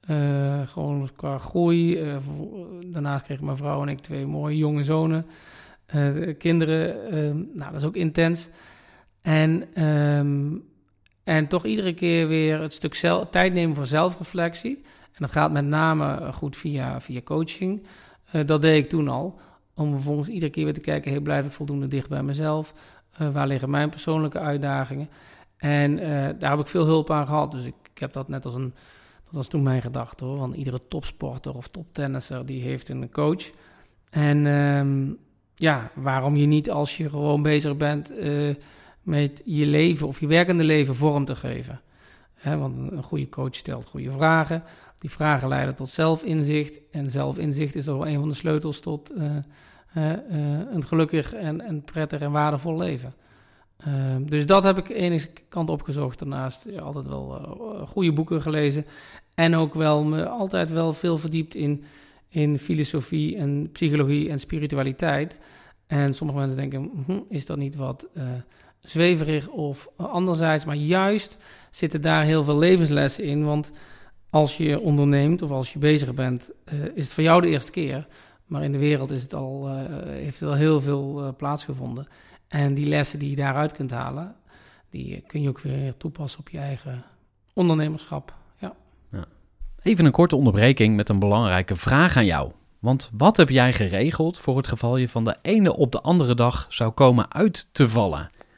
[0.00, 2.00] Eh, gewoon qua groei.
[2.18, 5.26] Vo- daarnaast kregen mijn vrouw en ik twee mooie jonge zonen.
[6.38, 8.48] Kinderen, ehm, nou, dat is ook intens.
[9.22, 10.54] En, ehm,
[11.24, 14.76] en toch iedere keer weer het stuk zel- tijd nemen voor zelfreflectie.
[14.84, 17.86] En dat gaat met name goed via, via coaching.
[18.46, 19.40] Dat deed ik toen al.
[19.76, 22.74] Om vervolgens iedere keer weer te kijken, hey, blijf ik voldoende dicht bij mezelf?
[23.12, 25.08] Eh, waar liggen mijn persoonlijke uitdagingen?
[25.56, 27.50] En eh, daar heb ik veel hulp aan gehad.
[27.50, 28.74] Dus ik, heb dat net als een...
[29.24, 30.38] Dat was toen mijn gedachte hoor.
[30.38, 33.50] Want iedere topsporter of toptennisser die heeft een coach.
[34.10, 35.12] En ehm,
[35.54, 38.54] ja, waarom je niet als je gewoon bezig bent eh,
[39.02, 41.80] met je leven of je werkende leven vorm te geven.
[42.42, 44.62] Want een- goede coach stelt goede vragen.
[44.98, 46.80] Die vragen leiden tot zelfinzicht.
[46.90, 49.36] En zelfinzicht is ook wel een van de sleutels tot eh,
[50.12, 50.18] eh,
[50.72, 53.14] een gelukkig en, en prettig en waardevol leven.
[53.76, 56.18] Ehm, dus dat heb ik enige kant opgezocht.
[56.18, 58.86] Daarnaast ja, altijd wel eh, goede boeken gelezen.
[59.34, 61.84] En ook wel me altijd wel veel verdiept in,
[62.28, 65.38] in filosofie en psychologie en spiritualiteit.
[65.86, 68.08] En sommige mensen denken, hm, is dat niet wat
[68.86, 70.64] zweverig of anderzijds?
[70.64, 71.38] Maar juist
[71.70, 73.44] zitten daar heel veel levenslessen in.
[73.44, 73.70] Want
[74.30, 77.70] als je onderneemt of als je bezig bent, eh, is het voor jou de eerste
[77.70, 78.06] keer.
[78.46, 79.74] Maar in de wereld is het al, eh,
[80.08, 82.06] heeft het al heel veel eh, plaatsgevonden.
[82.48, 84.34] En die lessen die je daaruit kunt halen,
[84.90, 87.04] die kun je ook weer toepassen op je eigen
[87.52, 88.34] ondernemerschap.
[88.58, 88.74] Ja.
[89.82, 92.52] Even een korte onderbreking met een belangrijke vraag aan jou.
[92.78, 96.34] Want wat heb jij geregeld voor het geval je van de ene op de andere
[96.34, 98.30] dag zou komen uit te vallen?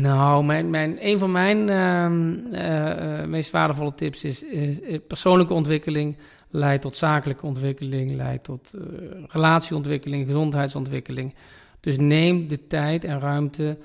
[0.00, 5.54] Nou, mijn, mijn, een van mijn ehm, eh, eh, meest waardevolle tips is, is, persoonlijke
[5.54, 6.16] ontwikkeling
[6.50, 8.82] leidt tot zakelijke ontwikkeling, leidt tot eh,
[9.26, 11.34] relatieontwikkeling, gezondheidsontwikkeling.
[11.80, 13.78] Dus neem de tijd en ruimte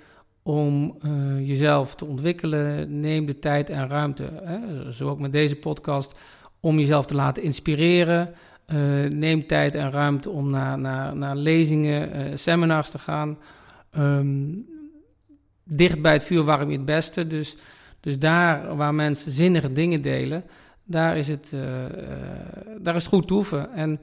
[0.44, 3.00] om uh, jezelf te ontwikkelen.
[3.00, 6.16] Neem de tijd en ruimte, hè, zo ook met deze podcast,
[6.60, 8.34] om jezelf te laten inspireren.
[8.74, 13.38] Uh, neem tijd en ruimte om naar, naar, naar lezingen, uh, seminars te gaan.
[13.98, 14.77] Um,
[15.68, 17.28] dicht bij het vuur warm je het beste.
[17.28, 17.56] Dus,
[18.00, 20.44] dus daar waar mensen zinnige dingen delen,
[20.84, 21.56] daar is het,
[22.80, 23.74] daar is het goed toeven.
[23.74, 24.00] En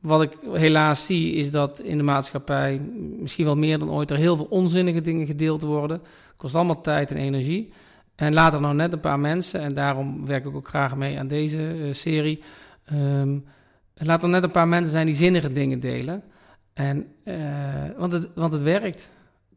[0.00, 2.80] wat ik helaas zie, is dat in de maatschappij
[3.18, 6.00] misschien wel meer dan ooit er heel veel onzinnige dingen gedeeld worden.
[6.36, 7.72] Kost allemaal tijd en energie.
[8.14, 11.18] En laat er nou net een paar mensen, en daarom werk ik ook graag mee
[11.18, 12.42] aan deze uh, serie.
[12.92, 13.44] Um,
[13.94, 16.22] laat er net een paar mensen zijn die zinnige dingen delen.
[16.72, 17.06] En,
[17.96, 19.10] want, het, want het werkt.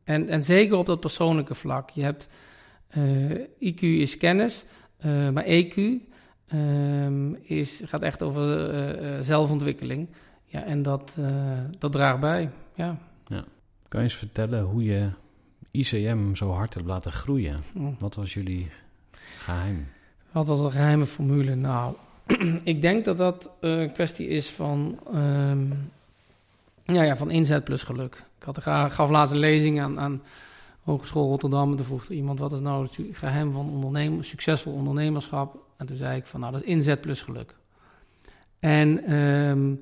[0.03, 1.89] En, en zeker op dat persoonlijke vlak.
[1.89, 2.27] Je hebt
[2.87, 4.65] eh, IQ is kennis,
[5.33, 5.75] maar EQ
[6.53, 10.09] um, is, gaat echt over zelfontwikkeling.
[10.45, 11.17] Ja, en dat,
[11.79, 12.97] dat draagt bij, ja.
[13.27, 13.45] ja.
[13.87, 15.09] Kan je eens vertellen hoe je
[15.71, 17.57] ICM zo hard hebt laten groeien?
[17.73, 17.95] Mm.
[17.99, 18.69] Wat was jullie
[19.37, 19.87] geheim?
[20.31, 21.55] Wat was een geheime formule?
[21.55, 21.95] Nou,
[22.63, 25.91] ik denk dat dat een kwestie is van, um,
[26.83, 28.23] ja, ja, van inzet plus geluk.
[28.47, 30.21] Ik had, gaf laatst een lezing aan, aan
[30.83, 31.69] Hogeschool Rotterdam.
[31.69, 35.57] En toen vroeg iemand, wat is nou het geheim van succesvol ondernemerschap?
[35.77, 37.55] En toen zei ik van, nou, dat is inzet plus geluk.
[38.59, 39.13] En...
[39.13, 39.81] Um,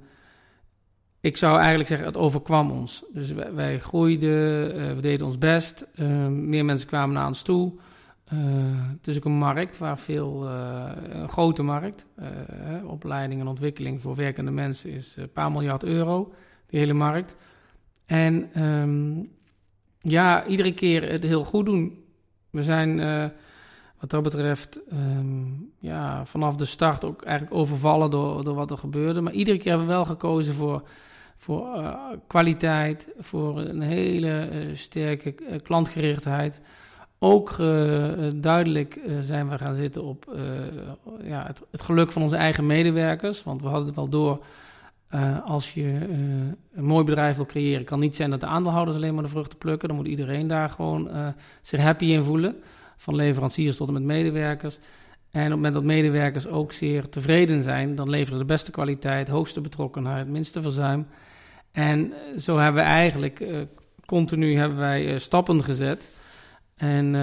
[1.22, 3.04] ik zou eigenlijk zeggen, het overkwam ons.
[3.14, 5.86] Dus wij, wij groeiden, uh, we deden ons best.
[5.96, 7.74] Uh, meer mensen kwamen naar ons toe.
[8.34, 8.40] Uh,
[8.98, 10.48] het is ook een markt waar veel,
[11.10, 12.06] een grote markt.
[12.86, 16.34] opleiding en ontwikkeling voor werkende mensen is een paar miljard euro,
[16.68, 17.36] die hele markt.
[18.12, 19.30] En um,
[20.00, 22.04] ja, iedere keer het heel goed doen.
[22.50, 22.98] We zijn
[24.00, 28.78] wat dat betreft um, ja, vanaf de start ook eigenlijk overvallen door, door wat er
[28.78, 29.22] gebeurde.
[29.22, 30.84] Maar iedere keer hebben we wel gekozen voor
[31.36, 31.96] voor uh,
[32.28, 36.60] kwaliteit, voor een hele uh, sterke klantgerichtheid.
[37.20, 37.56] Ook
[38.36, 40.38] duidelijk zijn we gaan zitten op
[41.24, 43.44] ja, het, het, geluk van onze eigen medewerkers.
[43.44, 44.44] Want we hadden het wel door,
[45.46, 45.84] als je
[46.74, 49.58] een mooi bedrijf wil creëren, kan niet zijn dat de aandeelhouders alleen maar de vruchten
[49.58, 49.88] plukken.
[49.88, 51.10] Dan moet iedereen daar gewoon
[51.62, 52.56] zich happy in voelen.
[52.98, 54.78] Van leveranciers tot en met medewerkers.
[55.32, 58.72] En op het moment dat medewerkers ook zeer tevreden zijn, dan leveren ze de beste
[58.72, 61.08] kwaliteit, hoogste betrokkenheid, minste verzuim.
[61.72, 63.46] En eh, zo hebben we eigenlijk
[64.06, 66.18] continu hebben wij stappen gezet.
[66.76, 67.14] En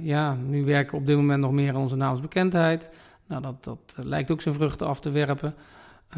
[0.00, 2.90] ja, nu werken we op dit moment nog meer aan onze naamsbekendheid.
[3.26, 5.54] Nou, dat, dat lijkt ook zijn vruchten af te werpen.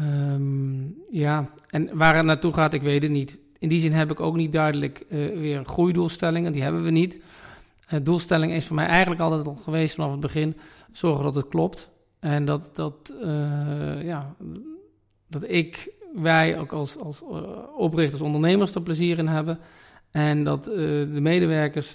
[0.01, 3.39] Um, ja, en waar het naartoe gaat, ik weet het niet.
[3.59, 6.51] In die zin heb ik ook niet duidelijk weer groeidoelstellingen.
[6.51, 7.21] Die hebben we niet.
[8.03, 10.57] doelstelling is voor mij eigenlijk altijd al geweest vanaf het begin...
[10.91, 11.91] zorgen dat het klopt.
[12.19, 13.13] En dat, dat,
[14.03, 14.35] ja,
[15.27, 17.23] dat ik wij ook als, als
[17.77, 19.59] oprichters, ondernemers er plezier in hebben.
[20.11, 21.93] En dat de medewerkers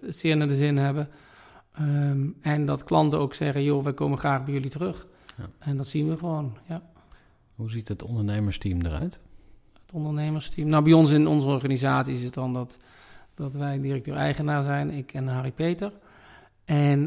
[0.00, 1.08] het zeer naar de zin hebben.
[1.80, 5.06] Um, en dat klanten ook zeggen, joh, wij komen graag bij jullie terug.
[5.36, 5.44] Ja.
[5.58, 6.82] En dat zien we gewoon, ja.
[7.54, 9.20] Hoe ziet het ondernemersteam eruit?
[9.72, 10.68] Het ondernemersteam?
[10.68, 12.76] Nou, bij ons in onze organisatie is het dan dat,
[13.34, 15.92] dat wij directeur-eigenaar zijn, ik en Harry Peter.
[16.64, 17.06] En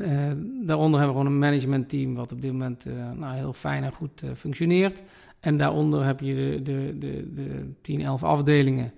[0.66, 4.24] daaronder hebben we gewoon een managementteam wat op dit moment nou, heel fijn en goed
[4.36, 5.02] functioneert.
[5.40, 8.94] En daaronder heb je de, de, de, de 10, 11 afdelingen.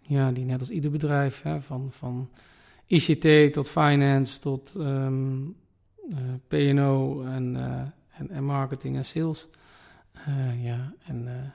[0.00, 2.28] Ja, die net als ieder bedrijf, hè, van, van
[2.86, 5.54] ICT tot finance tot um,
[6.08, 7.56] uh, P&O en,
[8.10, 9.48] en, en, marketing en sales.
[10.28, 11.52] Uh, ja, en,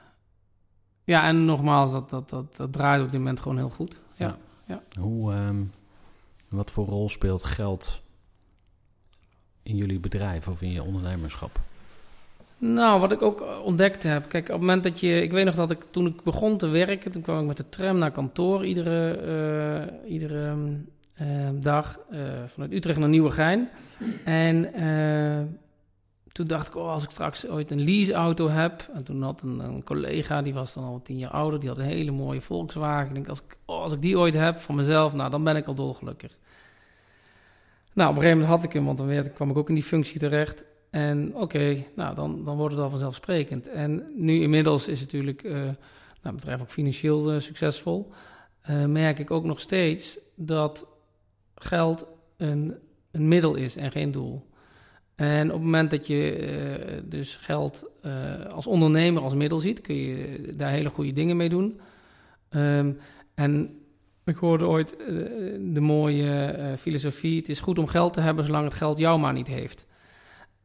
[1.04, 4.00] ja, en nogmaals, dat, dat, dat, dat draait op dit moment gewoon heel goed.
[4.14, 4.36] Ja.
[4.66, 4.82] ja.
[4.98, 5.72] Hoe, um,
[6.48, 8.00] wat voor rol speelt geld
[9.62, 11.60] in jullie bedrijf of in je ondernemerschap?
[12.58, 14.28] Nou, wat ik ook ontdekt heb.
[14.28, 15.22] Kijk, op het moment dat je.
[15.22, 17.10] Ik weet nog dat ik toen ik begon te werken.
[17.12, 19.20] Toen kwam ik met de tram naar kantoor iedere,
[20.04, 20.56] uh, iedere
[21.22, 21.98] uh, dag.
[22.10, 23.68] Uh, vanuit Utrecht naar Nieuwegein.
[24.24, 24.72] En
[26.32, 28.90] toen dacht ik, oh, als ik straks ooit een leaseauto heb.
[28.94, 31.60] En toen had een, een, collega, die was dan al tien jaar ouder.
[31.60, 33.08] Die had een hele mooie Volkswagen.
[33.08, 35.56] Ik denk, als ik, oh, als ik die ooit heb van mezelf, nou, dan ben
[35.56, 36.38] ik al dolgelukkig.
[37.92, 39.74] Nou, op een gegeven moment had ik hem, want dan werd, kwam ik ook in
[39.74, 40.64] die functie terecht.
[40.90, 43.68] En oké, nou dan, dan wordt het al vanzelfsprekend.
[43.68, 45.74] En nu inmiddels is het natuurlijk, uh, nou,
[46.22, 48.12] het bedrijf ook financieel uh, succesvol.
[48.70, 50.86] Uh, merk ik ook nog steeds dat
[51.54, 52.74] geld een,
[53.10, 54.49] een middel is en geen doel.
[55.20, 57.84] En op het moment dat je dus geld
[58.52, 61.80] als ondernemer als middel ziet, kun je daar hele goede dingen mee doen.
[62.50, 62.98] Um,
[63.34, 63.80] en
[64.24, 64.96] ik hoorde ooit
[65.60, 69.32] de mooie filosofie: het is goed om geld te hebben zolang het geld jou maar
[69.32, 69.86] niet heeft.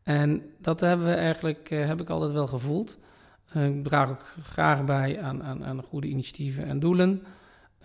[0.03, 2.99] En dat hebben we eigenlijk, heb ik altijd wel gevoeld.
[3.53, 7.23] Ik draag ook graag bij aan, aan, aan goede initiatieven en doelen.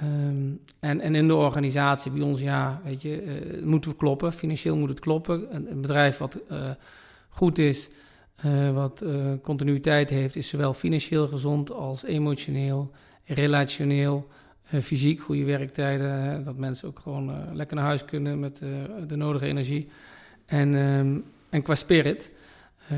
[0.01, 4.33] Ehm, en, en in de organisatie bij ons, ja, weet je, uh, moeten we kloppen.
[4.33, 5.55] Financieel moet het kloppen.
[5.55, 6.71] Een, bedrijf wat uh,
[7.29, 7.89] goed is,
[8.47, 9.05] uh, wat
[9.43, 12.91] continuïteit heeft, is zowel financieel gezond als emotioneel,
[13.25, 14.29] relationeel,
[14.65, 16.45] fysiek, goede werktijden.
[16.45, 18.59] Dat mensen ook gewoon lekker naar huis kunnen met
[19.07, 19.89] de nodige energie.
[20.47, 22.33] En, um, en qua spirit,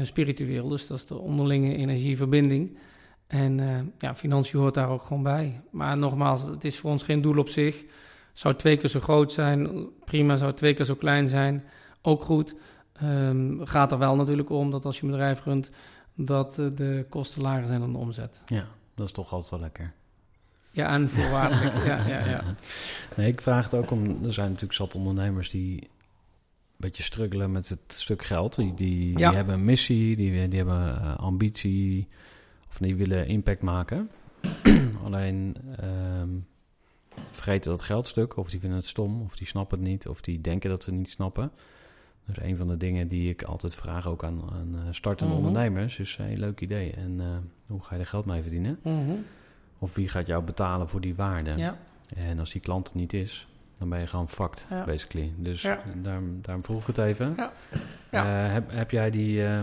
[0.03, 2.77] spiritueel, dus dat is de onderlinge energieverbinding.
[3.33, 5.61] En uh, ja, financiën hoort daar ook gewoon bij.
[5.71, 7.85] Maar nogmaals, het is voor ons geen doel op zich.
[8.33, 10.37] Zou twee keer zo groot zijn, prima.
[10.37, 11.65] Zou twee keer zo klein zijn,
[12.03, 12.55] ook goed.
[13.03, 15.71] Um, gaat er wel natuurlijk om dat als je een bedrijf runt,
[16.15, 18.43] dat uh, de kosten lager zijn dan de omzet.
[18.47, 19.93] Ja, dat is toch altijd wel lekker.
[20.71, 21.85] Ja, en voorwaardelijk.
[21.87, 22.43] ja, ja, ja.
[23.17, 25.89] Nee, ik vraag het ook om, er zijn natuurlijk zat ondernemers die een
[26.77, 28.55] beetje struggelen met het stuk geld.
[28.55, 29.29] Die, die, Ja.
[29.29, 32.09] die hebben een missie, die, die hebben uh, ambitie,
[32.73, 34.11] of die willen impact maken.
[35.05, 35.57] Alleen
[36.21, 36.47] um,
[37.31, 40.41] vergeten dat geldstuk, of die vinden het stom, of die snappen het niet, of die
[40.41, 41.51] denken dat ze het niet snappen.
[42.27, 45.45] Dus een van de dingen die ik altijd vraag ook aan, aan uh, startende Mhm.
[45.45, 46.93] ondernemers is: hey, leuk idee.
[46.93, 47.27] En uh,
[47.67, 48.79] hoe ga je er geld mee verdienen?
[48.83, 49.13] Mhm.
[49.79, 51.57] Of wie gaat jou betalen voor die waarde?
[51.57, 51.79] Ja.
[52.17, 53.49] En als die klant er niet is,
[53.83, 54.85] dan ben je gewoon fucked, Ja.
[54.85, 55.33] basically.
[55.37, 55.79] Dus Ja.
[55.95, 57.35] daarom, daarom vroeg ik het even.
[57.37, 58.47] Ja.
[58.47, 59.59] Eh, heb, heb jij die, eh,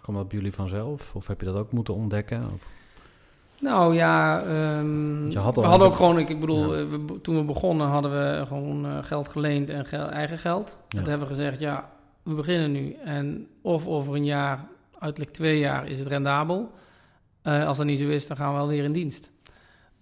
[0.00, 1.14] kwam dat bij jullie vanzelf?
[1.14, 2.38] Of heb je dat ook moeten ontdekken?
[2.54, 2.66] Of,
[3.60, 7.42] Nou ja, ehm, Je had we hadden ook gewoon, ik, bedoel, eh, we- toen we
[7.44, 10.78] begonnen hadden we gewoon geld geleend en gel- eigen geld.
[10.88, 11.90] Dat hebben we gezegd, ja,
[12.22, 12.96] we beginnen nu.
[13.04, 14.64] En of over een jaar,
[14.98, 16.70] uiterlijk twee jaar, is het rendabel.
[17.42, 19.30] Als dat niet zo is, dan gaan we wel weer in dienst.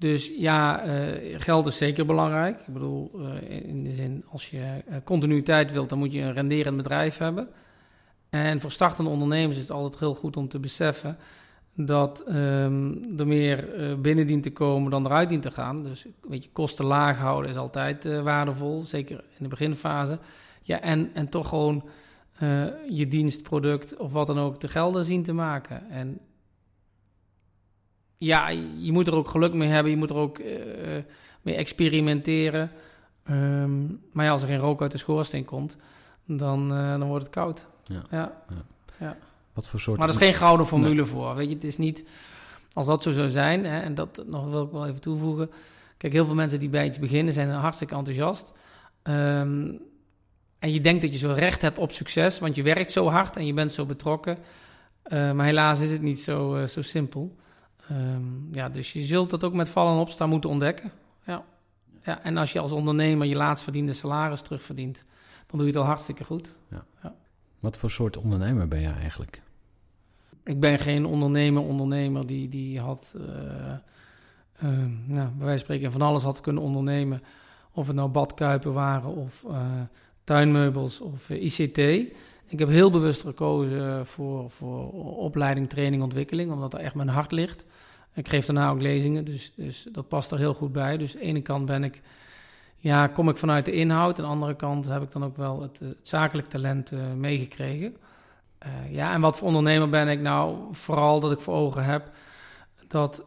[0.01, 2.61] Dus ja, eh, geld is zeker belangrijk.
[2.61, 6.33] Ik bedoel, eh, in de zin, als je eh, continuïteit wilt, dan moet je een
[6.33, 7.49] renderend bedrijf hebben.
[8.31, 11.17] En voor startende ondernemers is het altijd heel goed om te beseffen
[11.75, 15.83] dat ehm, er meer eh, binnen dient te komen dan eruit dient te gaan.
[15.83, 20.19] Dus weet je, kosten laag houden is altijd waardevol, zeker in de beginfase.
[20.63, 21.85] Ja, en, en toch gewoon
[22.89, 25.91] je dienstproduct of wat dan ook te gelden zien te maken.
[25.91, 26.21] En
[28.21, 30.57] ja, je moet er ook geluk mee hebben, je moet er ook eh,
[31.43, 32.71] mee experimenteren.
[33.25, 35.77] Ehm, maar ja, als er geen rook uit de schoorsteen komt,
[36.25, 37.67] dan, eh, dan wordt het koud.
[37.85, 38.33] Ja.
[38.99, 39.17] ja.
[39.53, 39.99] wat voor soort...
[39.99, 41.35] Maar er is geen gouden formule voor.
[41.35, 42.05] Weet je, het is niet
[42.73, 45.51] als dat zo zou zijn, hè, en dat nog wil ik wel even toevoegen.
[45.97, 48.53] Kijk, heel veel mensen die bij iets beginnen zijn hartstikke enthousiast.
[49.03, 49.73] Ehm,
[50.59, 53.37] en je denkt dat je zo recht hebt op succes, want je werkt zo hard
[53.37, 54.39] en je bent zo betrokken.
[55.13, 57.37] Uh, maar helaas is het niet zo, zo simpel.
[57.91, 60.91] Um, ja, dus je zult dat ook met vallen en opstaan moeten ontdekken.
[61.27, 61.45] Ja.
[62.05, 65.05] Ja, en als je als ondernemer je laatst verdiende salaris terugverdient,
[65.47, 66.55] dan doe je het al hartstikke goed.
[66.71, 66.85] Ja.
[67.03, 67.15] Ja.
[67.59, 69.43] Wat voor soort ondernemer ben jij eigenlijk?
[70.45, 74.69] Ik ben geen ondernemer, ondernemer die, die had, uh, uh,
[75.07, 77.23] nou, bij wijze van spreken, van alles had kunnen ondernemen.
[77.73, 79.81] Of het nou badkuipen waren of uh,
[80.25, 82.13] tuinmeubels of eh, ICT.
[82.51, 87.33] Ik heb heel bewust gekozen voor, voor opleiding, training, ontwikkeling, omdat er echt mijn hart
[87.33, 87.67] ligt.
[88.15, 90.97] Ik geef daarna ook lezingen, dus, dus dat past er heel goed bij.
[90.97, 92.01] Dus aan de ene kant ben ik,
[92.77, 94.19] ja, kom ik vanuit de inhoud.
[94.19, 97.97] Aan de andere kant heb ik dan ook wel het, het zakelijk talent uh, meegekregen.
[98.91, 100.59] Ja, en wat voor ondernemer ben ik nou?
[100.73, 102.11] Vooral dat ik voor ogen heb
[102.89, 103.25] dat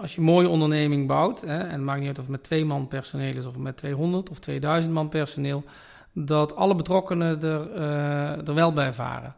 [0.00, 2.42] als je een mooie onderneming bouwt, hè, en het maakt niet uit of het met
[2.42, 5.64] twee man personeel is of met 200 of 2000 man personeel,
[6.14, 9.34] dat alle betrokkenen er, uh, er wel bij varen.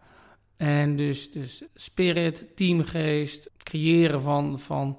[0.56, 4.98] En dus, dus spirit, teamgeest, creëren van, van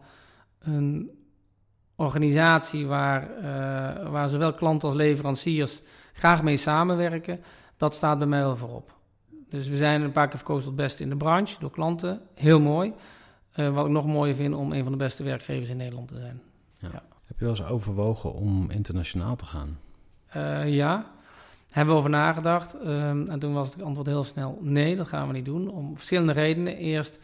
[0.60, 1.12] een
[1.96, 5.82] organisatie waar, uh, waar zowel klanten als leveranciers
[6.14, 7.40] graag mee samenwerken,
[7.78, 8.96] dat staat bij mij wel voorop.
[9.50, 12.22] Dus we zijn een paar keer verkozen tot beste in de branche door klanten.
[12.34, 12.94] Heel mooi.
[13.56, 16.16] Uh, wat ik nog mooier vind om een van de beste werkgevers in Nederland te
[16.16, 16.42] zijn.
[16.78, 16.90] Ja.
[16.92, 17.04] Ja.
[17.26, 19.80] Heb je wel eens overwogen om internationaal te gaan?
[20.36, 21.12] Uh, ja,
[21.70, 22.74] hebben we over nagedacht.
[22.74, 25.70] Um, en toen was het antwoord heel snel: nee, dat gaan we niet doen.
[25.70, 26.78] Om verschillende redenen.
[26.78, 27.20] Eerst,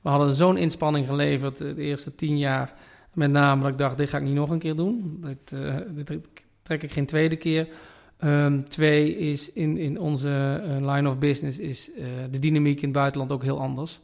[0.00, 2.74] we hadden zo'n inspanning geleverd de eerste tien jaar.
[3.12, 5.18] Met name dat ik dacht: dit ga ik niet nog een keer doen.
[5.20, 5.56] Dit,
[6.06, 6.18] dit
[6.62, 7.68] trek ik geen tweede keer.
[8.24, 12.88] Um, twee is in, in onze uh, line of business is uh, de dynamiek in
[12.88, 14.00] het buitenland ook heel anders.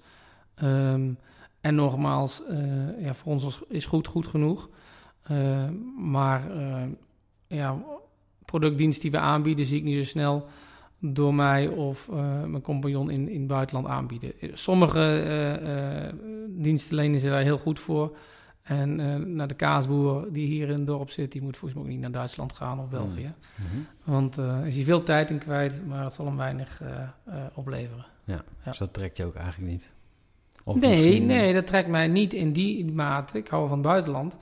[0.63, 1.19] Um,
[1.61, 4.69] en nogmaals, uh, ja, voor ons is goed goed genoeg.
[5.97, 6.43] Maar
[7.47, 7.79] ja,
[8.51, 10.47] productdienst die we aanbieden, zie ik niet zo snel
[10.99, 14.33] door mij of uh, mijn compagnon in, in het buitenland aanbieden.
[14.53, 15.25] Sommige
[15.65, 18.17] uh, diensten lenen ze daar heel goed voor.
[18.63, 18.97] En
[19.35, 22.01] naar de kaasboer die hier in het dorp zit, die moet volgens mij ook niet
[22.01, 23.33] naar Duitsland gaan of België.
[23.57, 23.87] Mm -hmm.
[24.05, 26.83] Want uh, is hij veel tijd in kwijt, maar het zal hem weinig
[27.55, 28.07] opleveren.
[28.25, 29.93] Ja, ja, dus dat trekt je ook eigenlijk niet?
[30.65, 31.27] Of nee, misschien...
[31.27, 33.39] nee, dat trekt mij niet in die mate.
[33.39, 34.37] Ik hou van het buitenland.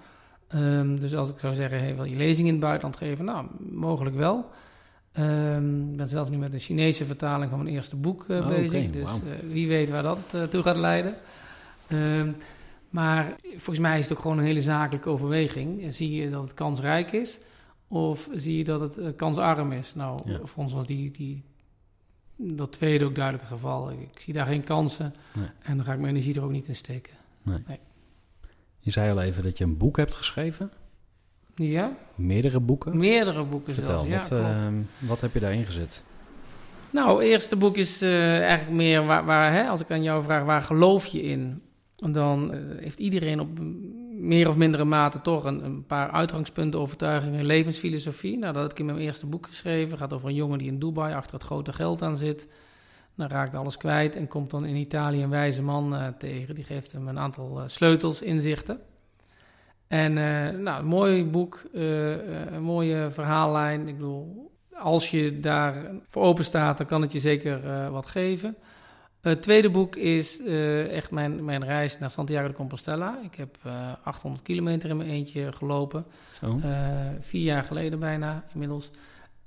[0.48, 3.24] Ehm, dus als ik zou zeggen, hey, wil je lezing in het buitenland geven?
[3.24, 4.50] Nou, mogelijk wel.
[5.12, 8.80] Ehm, ik ben zelf nu met een Chinese vertaling van mijn eerste boek uh, bezig.
[8.80, 9.28] Okay, dus wow.
[9.28, 11.14] uh, wie weet waar dat uh, toe gaat leiden.
[11.92, 12.36] Um,
[12.90, 15.94] maar volgens mij is het ook gewoon een hele zakelijke overweging.
[15.94, 17.40] Zie je dat het kansrijk is
[17.88, 19.94] of zie je dat het kansarm is?
[19.94, 20.38] Nou, ja.
[20.42, 21.44] voor ons was die, die,
[22.36, 23.90] dat tweede ook duidelijk het geval.
[23.90, 25.48] Ik zie daar geen kansen nee.
[25.62, 27.12] en dan ga ik mijn energie er ook niet in steken.
[27.42, 27.58] Nee.
[27.66, 27.78] nee.
[28.88, 30.70] Je zei al even dat je een boek hebt geschreven.
[31.54, 31.96] Ja.
[32.14, 32.96] Meerdere boeken?
[32.96, 34.66] Meerdere boeken Vertel, zelfs, wat, uh,
[34.98, 36.04] wat heb je daarin gezet?
[36.90, 40.22] Nou, het eerste boek is uh, eigenlijk meer waar, waar hè, als ik aan jou
[40.22, 41.62] vraag, waar geloof je in?
[41.96, 43.48] Dan uh, heeft iedereen op
[44.10, 48.38] meer of mindere mate toch een, een, paar uitgangspunten, overtuigingen, levensfilosofie.
[48.38, 49.90] Nou, dat heb ik in mijn eerste boek geschreven.
[49.90, 52.48] Het gaat over een jongen die in Dubai achter het grote geld aan zit.
[53.18, 56.54] Dan raakt alles kwijt en komt dan in Italië een wijze man uh, tegen.
[56.54, 58.80] Die geeft hem een aantal sleutels, inzichten.
[59.86, 63.88] En uh, nou, een mooi boek, een mooie verhaallijn.
[63.88, 68.56] Ik bedoel, als je daar voor open staat, dan kan het je zeker wat geven.
[69.20, 70.42] Het tweede boek is
[70.90, 73.18] echt mijn, mijn reis naar Santiago de Compostela.
[73.22, 73.56] Ik heb
[74.02, 76.04] 800 kilometer in mijn eentje gelopen.
[77.20, 78.90] vier jaar geleden bijna inmiddels.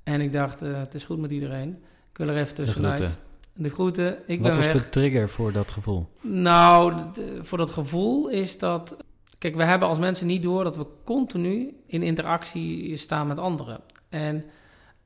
[0.03, 1.69] En ik dacht, het is goed met iedereen.
[2.11, 3.17] Ik wil er even tussenuit.
[3.54, 4.18] De groeten.
[4.28, 4.84] Ik Wat ben was weg.
[4.84, 6.08] de trigger voor dat gevoel?
[6.22, 6.93] Nou,
[7.41, 8.95] voor dat gevoel is dat
[9.41, 13.80] Kijk, we hebben als mensen niet door dat we continu in interactie staan met anderen.
[14.10, 14.43] En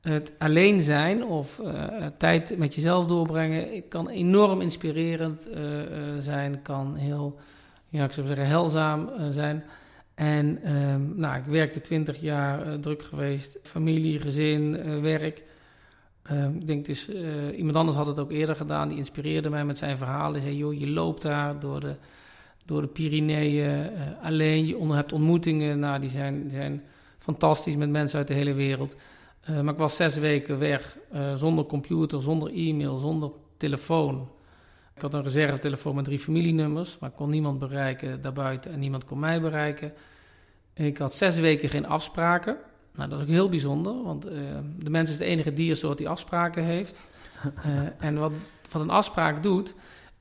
[0.00, 5.56] het alleen zijn of uh, tijd met jezelf doorbrengen kan enorm inspirerend uh,
[6.18, 7.38] zijn, kan heel,
[7.88, 9.64] ja, ik zou zeggen, helzaam zijn.
[10.14, 15.42] En um, nou, ik werkte twintig jaar druk geweest, familie, gezin, werk.
[16.28, 17.08] Ehm, ik denk dus,
[17.56, 19.96] iemand anders had het ook eerder gedaan, die inspireerde mij met zijn.
[19.98, 21.96] Hij zei, joh, je loopt daar door de
[22.66, 23.92] door de Pyreneeën.
[23.92, 26.82] Uh, alleen, je hebt ontmoetingen, nou, die zijn, die zijn
[27.18, 28.96] fantastisch met mensen uit de hele wereld.
[29.50, 30.98] Uh, maar ik was zes weken weg,
[31.34, 34.28] zonder computer, zonder e-mail, zonder telefoon.
[34.94, 39.04] Ik had een reservetelefoon met drie familienummers, maar ik kon niemand bereiken daarbuiten en niemand
[39.04, 39.92] kon mij bereiken.
[40.74, 42.56] Ik had zes weken geen afspraken.
[42.96, 44.22] Nou, dat is ook heel bijzonder, want
[44.78, 47.00] de mens is de enige diersoort die afspraken heeft.
[47.98, 48.32] en wat,
[48.70, 49.74] wat een afspraak doet,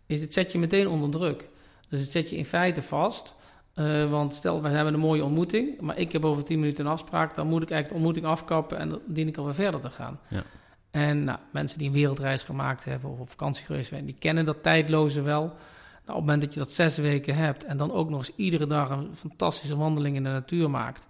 [0.05, 1.49] is het zet je meteen onder druk.
[1.89, 3.35] Dus het zet je in feite vast.
[3.75, 6.91] Uh, want stel, we hebben een mooie ontmoeting, maar ik heb over 10 minuten een
[6.91, 9.89] afspraak, dan moet ik eigenlijk de ontmoeting afkappen en dan dien ik alweer verder te
[9.89, 10.19] gaan.
[10.27, 10.43] Ja.
[10.91, 14.45] En nou, mensen die een wereldreis gemaakt hebben of op vakantie geweest zijn, die kennen
[14.45, 15.41] dat tijdloze wel.
[15.41, 15.51] Nou,
[16.05, 18.67] op het moment dat je dat zes weken hebt en dan ook nog eens iedere
[18.67, 21.07] dag een fantastische wandeling in de natuur maakt,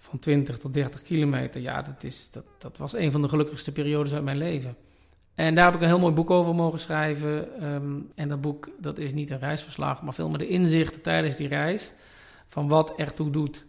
[0.00, 3.72] van 20 tot 30 kilometer, ja, dat, is, dat, dat was een van de gelukkigste
[3.72, 4.76] periodes uit mijn leven.
[5.34, 7.64] En daar heb ik een heel mooi boek over mogen schrijven.
[7.72, 11.36] Um, en dat boek, dat is niet een reisverslag, maar veel meer de inzichten tijdens
[11.36, 11.92] die reis.
[12.46, 13.64] Van wat ertoe doet.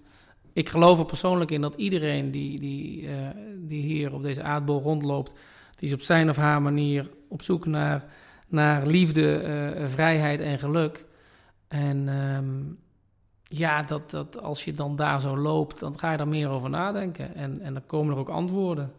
[0.54, 3.28] Ik geloof er persoonlijk in dat iedereen die, die, uh,
[3.58, 5.32] die hier op deze aardbol rondloopt...
[5.76, 8.06] die is op zijn of haar manier op zoek naar,
[8.48, 11.06] naar liefde, uh, vrijheid en geluk.
[11.68, 12.80] En um,
[13.52, 16.70] ja, dat, dat als je dan daar zo loopt, dan ga je daar meer over
[16.70, 17.36] nadenken.
[17.36, 18.92] En, en dan komen er ook antwoorden.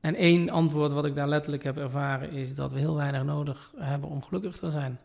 [0.00, 3.70] En één antwoord wat ik daar letterlijk heb ervaren is dat we heel weinig nodig
[3.76, 4.98] hebben om gelukkig te zijn.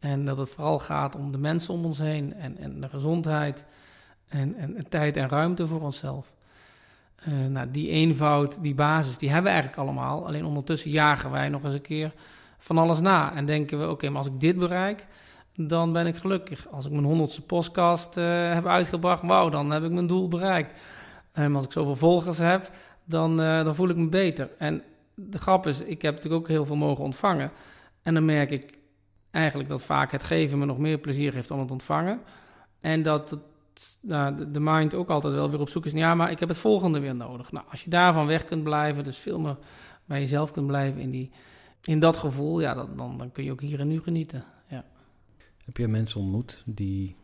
[0.00, 3.64] En dat het vooral gaat om de mensen om ons heen en, en de gezondheid
[4.28, 6.32] en, en, tijd en ruimte voor onszelf.
[7.28, 10.26] Uh, nou, die eenvoud, die basis, die hebben we eigenlijk allemaal.
[10.26, 12.12] Alleen ondertussen jagen wij nog eens een keer
[12.58, 13.34] van alles na.
[13.34, 15.06] En denken we, oké, maar als ik dit bereik,
[15.54, 16.68] dan ben ik gelukkig.
[16.70, 20.80] Als ik mijn honderdste podcast uh, heb uitgebracht, wauw, dan heb ik mijn doel bereikt.
[21.34, 22.70] Um, als ik zoveel volgers heb,
[23.04, 24.50] dan, uh, dan voel ik me beter.
[24.58, 24.82] En
[25.14, 27.50] de grap is, ik heb natuurlijk ook heel veel mogen ontvangen.
[28.02, 28.78] En dan merk ik
[29.30, 32.20] eigenlijk dat vaak het geven me nog meer plezier geeft dan het ontvangen.
[32.80, 33.38] En dat
[34.00, 35.92] nou, de mind ook altijd wel weer op zoek is.
[35.92, 37.52] Ja, maar ik heb het volgende weer nodig.
[37.52, 39.56] Nou, als je daarvan weg kunt blijven, dus veel meer
[40.04, 41.30] bij jezelf kunt blijven in, die,
[41.84, 44.44] in dat gevoel, ja, dan, dan kun je ook hier en nu genieten.
[45.72, 47.16] Heb je mensen ontmoet die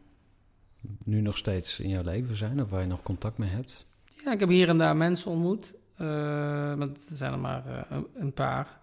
[1.04, 3.86] nu nog steeds in jouw leven zijn of waar je nog contact mee hebt?
[4.24, 5.74] Ja, ik heb hier en daar mensen ontmoet.
[5.92, 6.06] Uh,
[6.74, 8.80] maar er zijn er maar uh, een paar.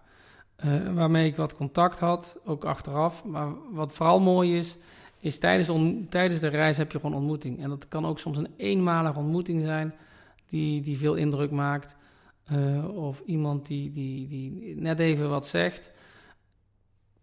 [0.64, 3.24] Uh, waarmee ik wat contact had, ook achteraf.
[3.24, 4.76] Maar wat vooral mooi is,
[5.20, 5.70] is tijdens,
[6.08, 7.62] tijdens de reis heb je gewoon ontmoeting.
[7.62, 9.94] En dat kan ook soms een eenmalige ontmoeting zijn
[10.48, 11.96] die, die veel indruk maakt.
[12.94, 15.90] of iemand die, die, die net even wat zegt.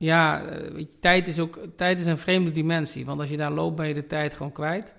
[0.03, 3.05] Ja, weet je, tijd is ook tijd is een vreemde dimensie.
[3.05, 4.95] Want als je daar loopt, ben je de tijd gewoon kwijt.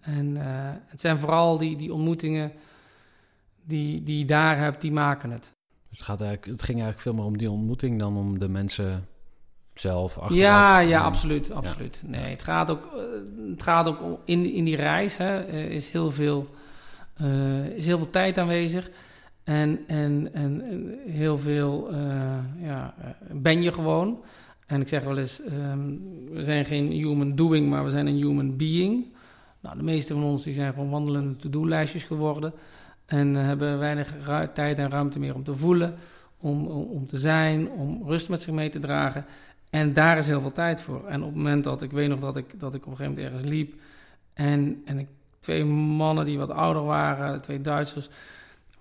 [0.00, 0.42] En uh,
[0.86, 2.52] het zijn vooral die, die ontmoetingen
[3.64, 5.52] die, die je daar hebt, die maken het.
[5.88, 8.48] Dus het, gaat eigenlijk, het ging eigenlijk veel meer om die ontmoeting dan om de
[8.48, 9.06] mensen
[9.74, 10.40] zelf achteraf?
[10.40, 11.50] Ja, ja, absoluut.
[11.50, 12.00] absoluut.
[12.02, 15.70] Nee, het gaat ook, eh, het gaat ook om- in, in die reis hè, eh,
[15.70, 16.48] is, heel veel,
[17.14, 18.90] eh, is heel veel tijd aanwezig.
[19.44, 20.62] En, en, en,
[21.06, 24.24] heel veel eh, ja, eh, ben je gewoon.
[24.66, 25.88] En ik zeg wel eens, ehm,
[26.30, 29.06] we zijn geen human doing, maar we zijn een human being.
[29.60, 32.52] Nou, de meeste van ons die zijn gewoon wandelende to-do-lijstjes geworden.
[33.06, 34.14] En eh, hebben weinig
[34.54, 35.94] tijd en ruimte meer om te voelen,
[36.38, 39.24] om, om, om te zijn, om rust met zich mee te dragen.
[39.70, 41.06] En daar is heel veel tijd voor.
[41.06, 43.14] En op het moment dat ik weet nog dat ik, dat ik op een gegeven
[43.14, 43.74] moment ergens liep.
[44.34, 45.06] En, en ik,
[45.38, 48.08] twee mannen die wat ouder waren, twee Duitsers,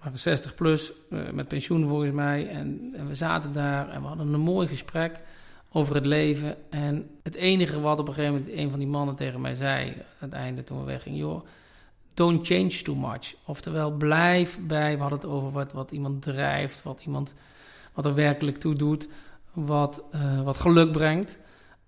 [0.01, 2.47] waren 60 plus, eh, met pensioen volgens mij.
[2.49, 5.19] En, we zaten daar en we hadden een mooi gesprek
[5.71, 6.55] over het leven.
[6.69, 9.87] En het enige wat op een gegeven moment een van die mannen tegen mij zei,
[9.89, 11.45] aan het einde toen we weggingen, joh,
[12.13, 13.35] don't change too much.
[13.45, 17.33] Oftewel, blijf bij, we hadden het over wat, wat iemand drijft, wat iemand,
[17.93, 19.07] wat er werkelijk toe doet,
[19.53, 21.39] wat, eh, wat geluk brengt.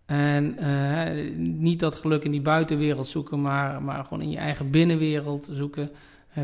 [0.05, 4.69] En eh, niet dat geluk in die buitenwereld zoeken, maar, maar gewoon in je eigen
[4.69, 5.91] binnenwereld zoeken.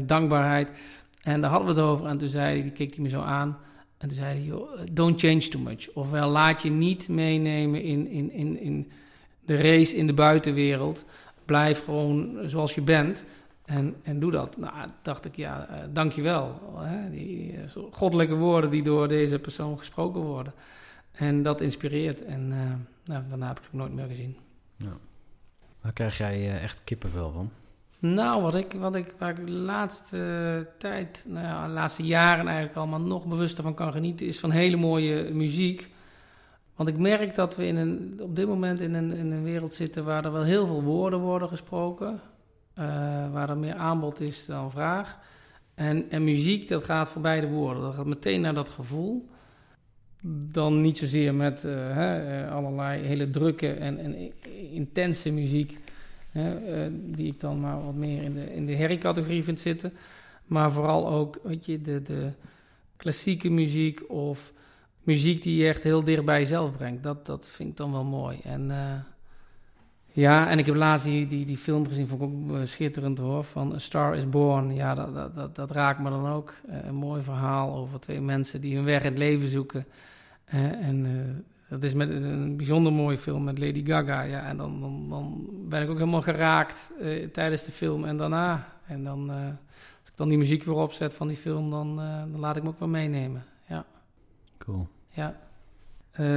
[0.01, 0.71] Dankbaarheid.
[1.19, 2.05] En daar hadden we het over.
[2.05, 3.57] En toen zei hij, die keek hij me zo aan.
[3.97, 5.89] En toen zei hij, don't change too much.
[5.93, 8.91] Ofwel, laat je niet meenemen in, in, in, in
[9.45, 11.05] de race in de buitenwereld.
[11.45, 13.25] Blijf gewoon zoals je bent.
[13.65, 14.57] En, en doe dat.
[14.57, 16.61] Nou, dacht ik, ja, uh, dankjewel.
[16.75, 17.09] Hè?
[17.09, 17.59] Die uh,
[17.91, 20.53] goddelijke woorden die door deze persoon gesproken worden.
[21.11, 22.23] En dat inspireert.
[22.23, 22.57] En uh,
[23.03, 24.37] nou, daarna heb ik ook nooit meer gezien.
[24.75, 24.97] Ja.
[25.81, 27.49] Waar krijg jij echt kippenvel van?
[27.99, 32.45] Nou, wat ik, wat ik, waar ik de laatste tijd, nou ja, de laatste jaren
[32.47, 35.89] eigenlijk allemaal nog bewuster van kan genieten, is van hele mooie muziek.
[36.75, 39.73] Want ik merk dat we in een, op dit moment in een, in een wereld
[39.73, 42.19] zitten waar er wel heel veel woorden worden gesproken.
[42.79, 42.85] Uh,
[43.31, 45.17] waar er meer aanbod is dan vraag.
[45.75, 47.83] En, en muziek, dat gaat voorbij de woorden.
[47.83, 49.29] Dat gaat meteen naar dat gevoel.
[50.51, 54.31] Dan niet zozeer met uh, hè, allerlei hele drukke en, en
[54.71, 55.77] intense muziek.
[56.33, 59.93] Uh, die ik dan maar wat meer in de, in de herrie-categorie vind zitten.
[60.45, 62.31] Maar vooral ook weet je, de, de
[62.97, 64.53] klassieke muziek of
[65.03, 67.03] muziek die je echt heel dicht bij jezelf brengt.
[67.03, 68.39] Dat, dat vind ik dan wel mooi.
[68.43, 68.93] En uh,
[70.05, 73.17] ja, en ik heb laatst die, die, die film gezien, vond ik ook uh, schitterend
[73.17, 73.43] hoor.
[73.43, 74.75] Van A Star is Born.
[74.75, 76.53] Ja, dat, dat, dat, raakt me dan ook.
[76.67, 79.85] Een mooi verhaal over twee mensen die hun weg in het leven zoeken.
[80.45, 81.05] en
[81.69, 84.21] dat is met een bijzonder mooie film met Lady Gaga.
[84.21, 88.17] Ja, en dan, dan, dan ben ik ook helemaal geraakt uh, tijdens de film en
[88.17, 88.67] daarna.
[88.85, 89.35] En dan, uh,
[89.99, 92.63] als ik dan die muziek weer opzet van die film, dan, uh, dan laat ik
[92.63, 93.43] me ook wel meenemen.
[93.67, 93.85] Ja.
[94.57, 94.87] Cool.
[95.09, 95.35] Ja.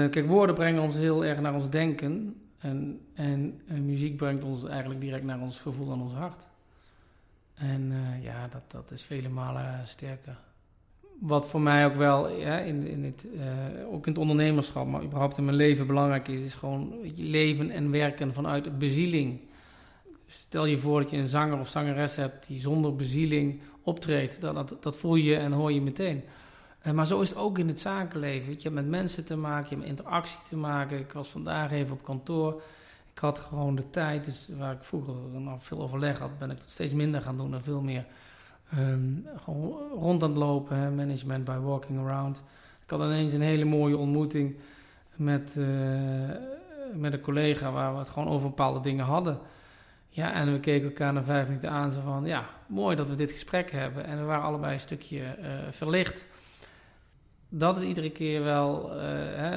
[0.09, 2.37] kijk, woorden brengen ons heel erg naar ons denken.
[2.59, 6.47] En, en muziek brengt ons eigenlijk direct naar ons gevoel en ons hart.
[7.55, 10.39] En ja, dat, dat is vele malen sterker
[11.23, 15.39] wat voor mij ook wel in, in het, uh, ook in het ondernemerschap, maar überhaupt
[15.39, 19.41] in mijn leven belangrijk is, is gewoon je leven en werken vanuit bezieling.
[20.27, 24.41] Stel je voor dat je een zanger of zangeres hebt die zonder bezieling optreedt.
[24.41, 26.23] Dat, dat, dat voel je en hoor je meteen.
[26.87, 28.53] Uh, maar zo is het ook in het zakenleven.
[28.53, 30.99] Je hebt met mensen te maken, je hebt interactie te maken.
[30.99, 32.63] Ik was vandaag even op kantoor.
[33.13, 36.59] Ik had gewoon de tijd, dus waar ik vroeger nog veel overleg had, ben ik
[36.67, 38.07] steeds minder gaan doen en veel meer
[38.79, 42.43] Um, gewoon rond aan het lopen, management by walking around.
[42.85, 44.57] Ik had ineens een hele mooie ontmoeting
[45.17, 45.67] met, uh,
[46.95, 49.39] met een collega waar we het gewoon over bepaalde dingen hadden.
[50.09, 53.15] Ja, en we keken elkaar na vijf minuten aan, zo van, ja, mooi dat we
[53.15, 54.05] dit gesprek hebben.
[54.05, 56.27] En we waren allebei een stukje uh, verlicht.
[57.49, 59.03] Dat is iedere keer wel, uh,
[59.37, 59.51] hè,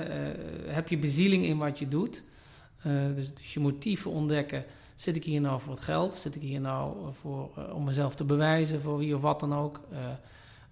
[0.67, 2.23] heb je bezieling in wat je doet.
[3.15, 4.65] dus, dus je motieven ontdekken.
[4.95, 6.15] Zit ik hier nou voor het geld?
[6.15, 9.53] Zit ik hier nou voor, uh, om mezelf te bewijzen voor wie of wat dan
[9.53, 9.79] ook?
[9.91, 9.97] Uh,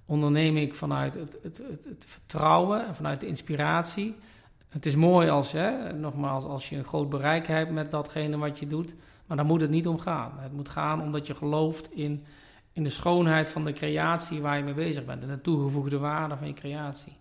[0.05, 4.15] onderneem ik vanuit het, het, het, het, vertrouwen en vanuit de inspiratie?
[4.69, 8.59] Het is mooi als, hè, nogmaals, als je een groot bereik hebt met datgene wat
[8.59, 8.95] je doet,
[9.25, 10.31] maar daar moet het niet om gaan.
[10.37, 12.23] Het moet gaan omdat je gelooft in,
[12.73, 16.37] in de schoonheid van de creatie waar je mee bezig bent en de toegevoegde waarde
[16.37, 17.17] van je creatie.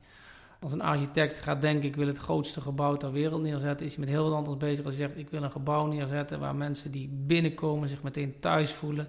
[0.62, 4.00] Als een architect gaat denken, ik wil het grootste gebouw ter wereld neerzetten, is je
[4.00, 6.90] met heel wat anders bezig als je zegt, ik wil een gebouw neerzetten waar mensen
[6.90, 9.08] die binnenkomen zich meteen thuis voelen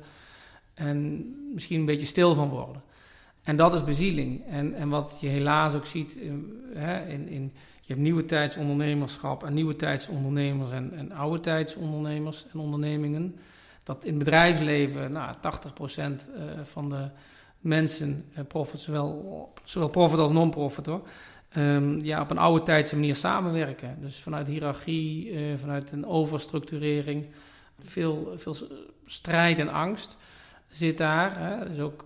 [0.74, 2.82] en misschien een beetje stil van worden.
[3.44, 4.46] En dat is bezieling.
[4.48, 6.18] En, en wat je helaas ook ziet,
[6.74, 7.52] hè, in, in,
[7.82, 13.36] je hebt nieuwe tijdsondernemerschap en nieuwe tijdsondernemers en, en oude tijdsondernemers en ondernemingen.
[13.84, 15.40] Dat in het bedrijfsleven nou, 80%
[16.64, 17.10] van de
[17.60, 21.02] mensen profit, zowel, zowel profit als non-profit hoor,
[21.58, 23.98] um, ja, op een oude tijdse manier samenwerken.
[24.02, 27.26] Dus vanuit hiërarchie, uh, vanuit een overstructurering,
[27.80, 28.56] veel, veel
[29.06, 30.18] strijd en angst
[30.74, 31.40] zit daar.
[31.40, 31.70] Hè.
[31.70, 32.06] Dus ook,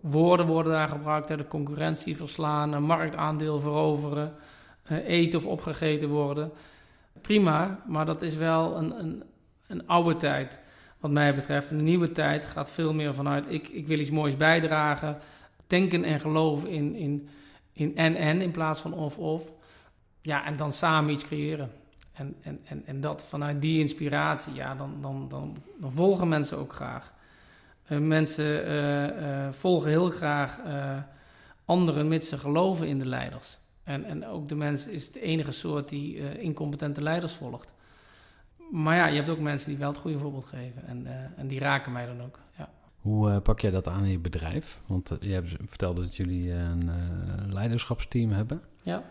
[0.00, 1.36] woorden worden daar gebruikt, hè.
[1.36, 4.34] de concurrentie verslaan, een marktaandeel veroveren,
[4.90, 6.52] uh, eten of opgegeten worden.
[7.20, 9.22] prima, maar dat is wel een, een,
[9.66, 10.58] een oude tijd
[11.00, 11.70] wat mij betreft.
[11.70, 15.18] Een nieuwe tijd gaat veel meer vanuit ik, ik wil iets moois bijdragen.
[15.66, 17.28] Denken en geloven in, in,
[17.78, 19.52] in en-en in plaats van of-of.
[20.22, 21.70] Ja, en dan samen iets creëren.
[22.12, 26.58] En, en, en, en dat vanuit die inspiratie, ja, dan, dan, dan, dan volgen mensen
[26.58, 27.12] ook graag.
[27.88, 30.60] Uh, mensen uh, uh, volgen heel graag
[31.64, 33.58] anderen mits ze geloven in de leiders.
[33.84, 37.72] En, en ook de mens is de enige soort die incompetente leiders volgt.
[38.70, 40.86] Maar ja, je hebt ook mensen die wel het goede voorbeeld geven.
[40.86, 41.06] En,
[41.36, 42.38] en die raken mij dan ook.
[43.08, 44.80] Hoe pak jij dat aan in je bedrijf?
[44.86, 46.90] Want je hebt verteld dat jullie een
[47.52, 48.60] leiderschapsteam hebben.
[48.82, 49.02] Ja.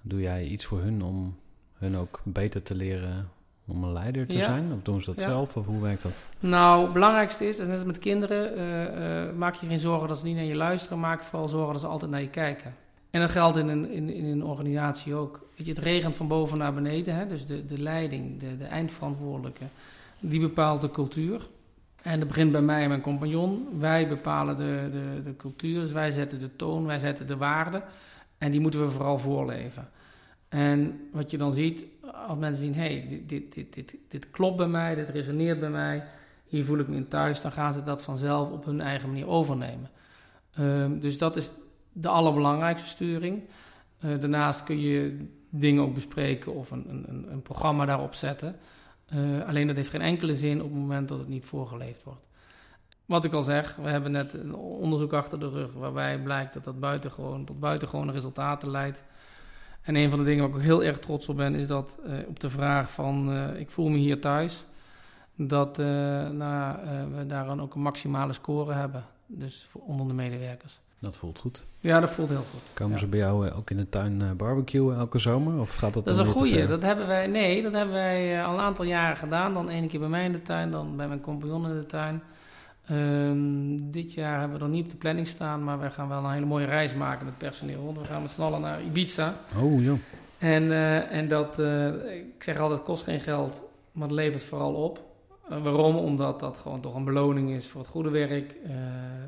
[0.00, 1.36] Doe jij iets voor hun om
[1.74, 3.28] hun ook beter te leren
[3.66, 4.72] om een leider te zijn?
[4.72, 5.56] Of doen ze dat zelf?
[5.56, 6.24] Of hoe werkt dat?
[6.40, 10.18] Nou, het belangrijkste is, net als met kinderen, uh, uh, maak je geen zorgen dat
[10.18, 11.00] ze niet naar je luisteren.
[11.00, 12.74] Maak vooral zorgen dat ze altijd naar je kijken.
[13.10, 15.46] En dat geldt in een, in, in een organisatie ook.
[15.56, 17.14] Weet je, het regent van boven naar beneden.
[17.14, 17.26] Hè?
[17.26, 19.64] Dus de, de leiding, de, de eindverantwoordelijke,
[20.20, 21.46] die bepaalt de cultuur.
[22.04, 23.68] En dat begint bij mij en mijn compagnon.
[23.78, 27.82] Wij bepalen de, de, de cultuur, dus wij zetten de toon, wij zetten de waarden.
[28.38, 29.88] En die moeten we vooral voorleven.
[30.48, 31.84] En wat je dan ziet,
[32.28, 35.70] als mensen zien, hé, hey, dit, dit, dit, dit, klopt bij mij, dit resoneert bij
[35.70, 36.04] mij,
[36.44, 39.28] hier voel ik me in thuis, dan gaan ze dat vanzelf op hun eigen manier
[39.28, 39.90] overnemen.
[40.60, 41.52] Um, dus dat is
[41.92, 43.42] de allerbelangrijkste sturing.
[44.04, 48.56] Uh, daarnaast kun je dingen ook bespreken of een, een, een programma daarop zetten.
[49.12, 52.26] Uh, alleen dat heeft geen enkele zin op het moment dat het niet voorgeleefd wordt.
[53.06, 56.64] Wat ik al zeg, we hebben net een onderzoek achter de rug waarbij blijkt dat
[56.64, 59.04] dat buitengewoon, tot buitengewone resultaten leidt.
[59.82, 61.98] En een van de dingen waar ik ook heel erg trots op ben, is dat
[62.06, 64.64] uh, op de vraag van uh, ik voel me hier thuis,
[65.34, 66.76] dat nou,
[67.14, 69.04] we daar dan ook een maximale score hebben.
[69.26, 70.80] Dus voor onder de medewerkers.
[71.04, 71.62] Dat voelt goed.
[71.80, 72.60] Ja, dat voelt heel goed.
[72.74, 72.98] Komen ja.
[72.98, 75.60] ze bij jou ook in de tuin barbecuen elke zomer?
[75.60, 76.66] Of gaat dat Dat is een goeie.
[76.66, 79.54] Dat hebben wij, nee, dat hebben wij al een aantal jaren gedaan.
[79.54, 82.22] Dan één keer bij mij in de tuin, dan bij mijn compagnon in de tuin.
[82.90, 86.24] Um, dit jaar hebben we nog niet op de planning staan, maar we gaan wel
[86.24, 87.94] een hele mooie reis maken met personeel.
[87.98, 89.34] We gaan met z'n allen naar Ibiza.
[89.60, 89.98] Oh, joh.
[90.38, 94.42] En, uh, en dat, uh, ik zeg altijd, het kost geen geld, maar het levert
[94.42, 95.02] vooral op.
[95.50, 95.96] Uh, waarom?
[95.96, 98.54] Omdat dat gewoon toch een beloning is voor het goede werk.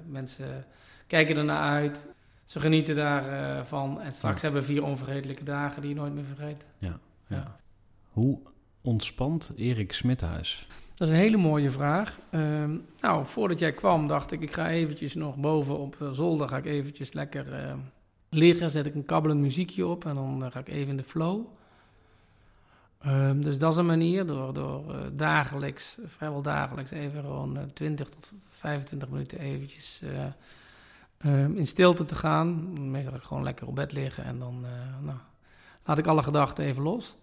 [0.07, 0.67] mensen
[1.07, 2.07] kijken ernaar uit,
[2.45, 4.01] ze genieten daarvan.
[4.01, 4.43] en straks ja.
[4.43, 6.67] hebben we vier onvergetelijke dagen die je nooit meer vergeet.
[6.79, 7.57] Ja, ja.
[8.11, 8.39] Hoe
[8.81, 10.67] ontspant Erik Smithuis?
[10.95, 12.19] Dat is een hele mooie vraag.
[12.31, 12.65] Uh,
[13.01, 16.65] nou, voordat jij kwam dacht ik, ik ga eventjes nog boven op zolder, ga ik
[16.65, 17.73] eventjes lekker uh,
[18.31, 21.05] liggen, zet ik een kabbelend muziekje op en dan uh, ga ik even in de
[21.05, 21.47] flow.
[23.07, 28.33] Um, dus dat is een manier door, door dagelijks, vrijwel dagelijks, even gewoon 20 tot
[28.51, 30.03] 25 minuten eventjes
[31.25, 32.73] um, in stilte te gaan.
[32.91, 34.65] Meestal ga ik gewoon lekker op bed liggen en dan
[35.01, 35.19] nou,
[35.85, 37.17] laat ik alle gedachten even los.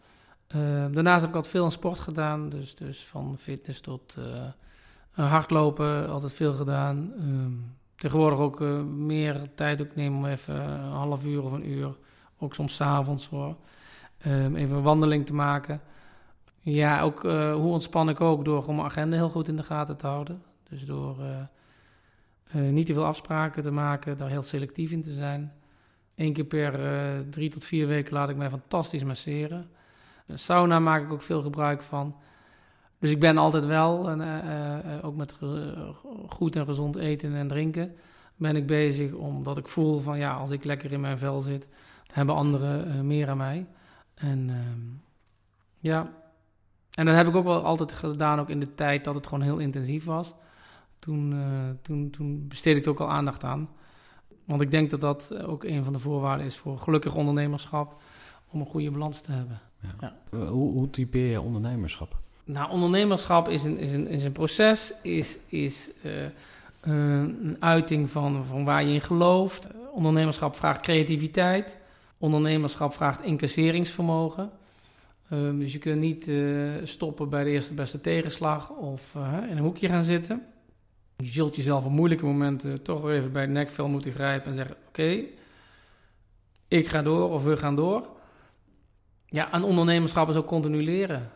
[0.55, 2.49] Uh, daarnaast heb ik altijd veel aan sport gedaan.
[2.49, 7.13] Dus, dus van fitness tot uh, hardlopen, altijd veel gedaan.
[7.17, 7.45] Uh,
[7.95, 11.97] tegenwoordig ook meer tijd ook nemen om even een half uur of een uur,
[12.39, 13.55] ook soms s'avonds hoor,
[14.23, 15.81] even een wandeling te maken.
[16.59, 19.97] Ja, ook hoe ontspan ik ook door gewoon mijn agenda heel goed in de gaten
[19.97, 20.43] te houden.
[20.69, 21.17] Dus door
[22.53, 25.53] niet te veel afspraken te maken, daar heel selectief in te zijn.
[26.15, 26.79] Eén keer per
[27.29, 29.69] drie tot vier weken laat ik mij fantastisch masseren.
[30.25, 32.15] De sauna maak ik ook veel gebruik van.
[32.99, 35.35] Dus ik ben altijd wel, uh, ook met
[36.27, 37.95] goed en gezond eten en drinken,
[38.35, 41.67] ben ik bezig omdat ik voel van ja, als ik lekker in mijn vel zit,
[42.11, 43.67] hebben anderen meer aan mij.
[44.13, 44.79] En ehm,
[45.79, 46.11] ja,
[46.93, 49.43] en dat heb ik ook wel altijd gedaan, ook in de tijd dat het gewoon
[49.43, 50.33] heel intensief was.
[51.03, 51.35] Toen,
[51.81, 53.69] toen, toen besteed ik er ook al aandacht aan.
[54.45, 58.01] Want ik denk dat dat ook een van de voorwaarden is voor gelukkig ondernemerschap,
[58.49, 59.59] om een goede balans te hebben.
[59.79, 60.15] Ja.
[60.31, 60.37] Ja.
[60.47, 62.17] Hoe, hoe typeer je ondernemerschap?
[62.43, 66.29] Nou, ondernemerschap is een, is een, is een proces, is, is uh, uh,
[66.83, 69.67] een uiting van, van waar je in gelooft.
[69.91, 71.77] ondernemerschap vraagt creativiteit.
[72.17, 74.51] Ondernemerschap vraagt incasseringsvermogen.
[75.29, 76.31] Uh, dus je kunt niet
[76.83, 79.15] stoppen bij de eerste beste tegenslag of
[79.49, 80.41] in een hoekje gaan zitten.
[81.23, 84.55] Je zult jezelf op moeilijke momenten toch weer even bij de nekvel moeten grijpen en
[84.55, 85.23] zeggen: Oké,
[86.67, 88.07] ik ga door of we gaan door.
[89.25, 91.31] Ja, aan ondernemerschap is ook continu leren.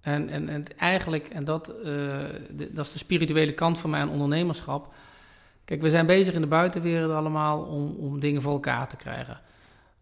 [0.00, 4.94] En, en, en eigenlijk, en dat, de, dat is de spirituele kant van mijn ondernemerschap.
[5.64, 9.40] Kijk, we zijn bezig in de buitenwereld allemaal om, om dingen voor elkaar te krijgen.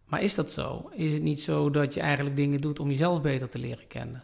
[0.05, 0.89] Maar is dat zo?
[0.93, 4.23] Is het niet zo dat je eigenlijk dingen doet om jezelf beter te leren kennen?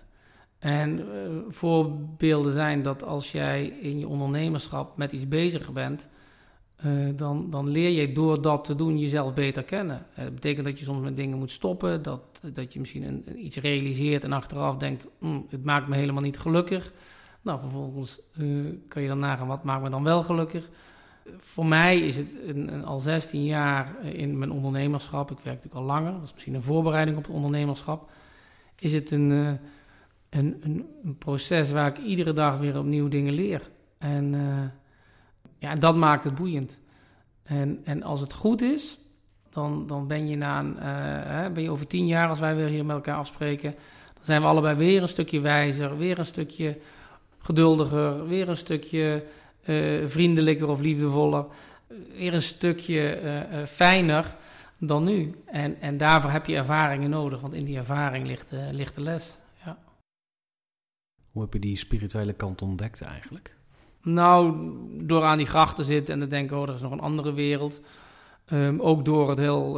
[0.60, 1.06] En uh,
[1.48, 6.08] voorbeelden zijn dat als jij in je ondernemerschap met iets bezig bent,
[7.16, 10.06] dan, dan leer je door dat te doen jezelf beter kennen.
[10.16, 13.58] dat betekent dat je soms met dingen moet stoppen, dat, dat je misschien een, iets
[13.58, 16.94] realiseert en achteraf denkt, hm, het maakt me helemaal niet gelukkig.
[17.42, 18.20] Nou, vervolgens
[18.88, 20.70] kan je dan nagaan, wat maakt me dan wel gelukkig?
[21.38, 25.96] voor mij is het een, al 16 jaar in mijn ondernemerschap, ik werk natuurlijk al
[25.96, 28.10] langer, dat is misschien een voorbereiding op het ondernemerschap,
[28.80, 29.52] is het een, eh,
[30.30, 33.62] een, een, proces waar ik iedere dag weer opnieuw dingen leer.
[33.98, 34.64] En uh,
[35.58, 36.80] ja, dat maakt het boeiend.
[37.44, 39.00] En, en als het goed is,
[39.50, 42.68] dan, dan ben je na een, uh, ben je over tien jaar, als wij weer
[42.68, 43.72] hier met elkaar afspreken,
[44.14, 46.78] dan zijn we allebei weer een stukje wijzer, weer een stukje
[47.38, 49.24] geduldiger, weer een stukje
[49.66, 51.46] uh, vriendelijker of liefdevoller.
[52.18, 53.20] Weer een stukje
[53.66, 54.36] fijner
[54.78, 55.36] dan nu.
[55.46, 59.38] En, en daarvoor heb je ervaringen nodig, want in die ervaring ligt, ligt de les.
[61.32, 63.56] Hoe heb je die spirituele kant ontdekt eigenlijk?
[64.02, 64.70] Nou,
[65.04, 67.34] door aan die grachten te zitten en te denken, oh, er is nog een andere
[67.34, 67.82] wereld.
[68.54, 69.74] Um, ook door het heel,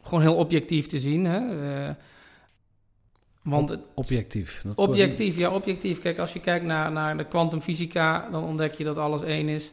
[0.00, 1.24] gewoon heel objectief te zien.
[1.24, 1.40] Hè?
[3.46, 4.62] Want het, objectief.
[4.62, 6.00] Dat objectief, ja, objectief.
[6.00, 9.72] Kijk, als je kijkt naar, naar de kwantumfysica, dan ontdek je dat alles één is.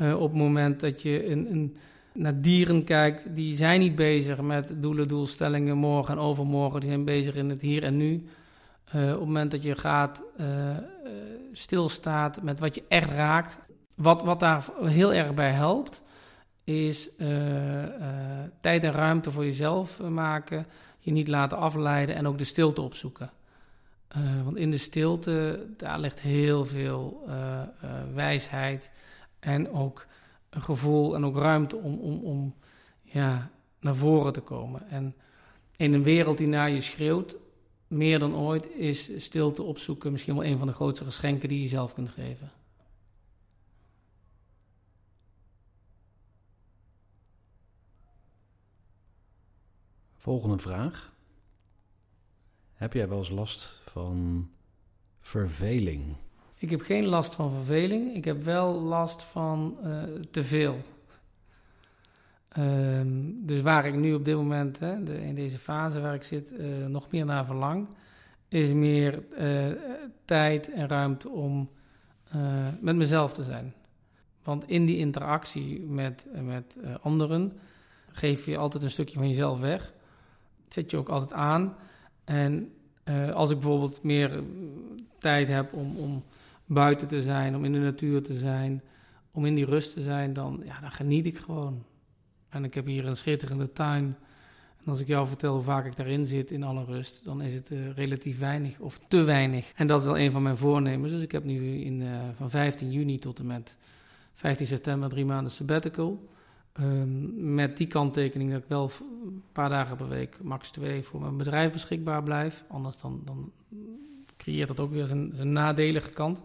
[0.00, 1.70] Uh, op het moment dat je
[2.14, 6.80] naar dieren kijkt, die zijn niet bezig met doelen, doelstellingen, morgen en overmorgen.
[6.80, 8.24] Die zijn bezig in het hier en nu.
[8.94, 10.76] Uh, op het moment dat je gaat, uh,
[11.52, 13.58] stilstaat met wat je echt raakt.
[13.94, 16.02] Wat, wat daar heel erg bij helpt,
[16.64, 17.08] is
[18.60, 20.66] tijd en ruimte voor jezelf maken
[20.98, 23.30] je niet laten afleiden en ook de stilte opzoeken.
[24.44, 27.28] Want in de stilte, daar ligt heel veel
[28.14, 28.90] wijsheid
[29.40, 30.06] en ook
[30.50, 32.54] een gevoel en ook ruimte om, om, om
[33.02, 34.88] ja, naar voren te komen.
[34.88, 35.14] En
[35.76, 37.36] in een wereld die naar je schreeuwt,
[37.92, 41.68] meer dan ooit, is stilte opzoeken misschien wel een van de grootste geschenken die je
[41.68, 42.50] zelf kunt geven.
[50.16, 51.12] Volgende vraag.
[52.74, 54.48] Heb jij wel eens last van
[55.20, 56.16] verveling?
[56.58, 58.14] Ik heb geen last van verveling.
[58.14, 60.82] Ik heb wel last van uh, te veel.
[62.58, 66.52] Um, dus waar ik nu op dit moment, hè, in deze fase waar ik zit,
[66.52, 67.88] uh, nog meer naar verlang,
[68.48, 69.76] is meer uh,
[70.24, 71.70] tijd en ruimte om
[72.80, 73.74] met mezelf te zijn.
[74.42, 77.52] Want in die interactie met, met anderen
[78.12, 79.92] geef je altijd een stukje van jezelf weg
[80.68, 81.74] zet je ook altijd aan.
[82.24, 82.72] En
[83.32, 84.42] als ik bijvoorbeeld meer
[85.18, 86.22] tijd heb om, om
[86.66, 88.82] buiten te zijn, om in de natuur te zijn,
[89.30, 91.84] om in die rust te zijn, dan, ja, dan geniet ik gewoon.
[92.52, 94.16] En ik heb hier een schitterende tuin.
[94.78, 97.54] En als ik jou vertel hoe vaak ik daarin zit in alle rust, dan is
[97.54, 99.72] het uh, relatief weinig of te weinig.
[99.74, 101.12] En dat is wel een van mijn voornemens.
[101.12, 103.76] Dus ik heb nu in, uh, van 15 juni tot en met
[104.34, 106.28] 15 september drie maanden sabbatical.
[106.80, 108.90] Um, met die kanttekening dat ik wel
[109.24, 112.64] een paar dagen per week, max twee, voor mijn bedrijf beschikbaar blijf.
[112.68, 113.52] Anders dan, dan
[114.36, 116.42] creëert dat ook weer zijn, nadelige kant.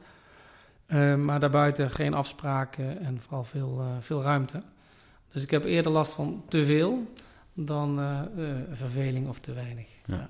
[0.87, 4.63] Uh, maar daarbuiten geen afspraken en vooral veel, uh, veel ruimte.
[5.31, 7.11] Dus ik heb eerder last van te veel
[7.53, 8.21] dan uh,
[8.71, 9.87] verveling of te weinig.
[10.05, 10.29] Ja.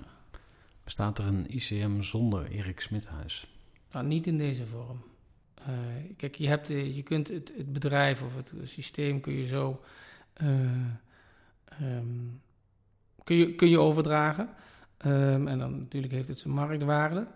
[0.84, 3.54] Bestaat er een ICM zonder Erik Smithuis?
[3.92, 5.02] Nou, niet in deze vorm.
[5.60, 5.66] Uh,
[6.16, 9.80] kijk, je, hebt, je kunt het, het, bedrijf of het systeem kun je zo
[10.42, 12.40] um,
[13.24, 14.48] kun je, kun je overdragen.
[15.06, 17.26] Um, en dan natuurlijk heeft het zijn marktwaarde.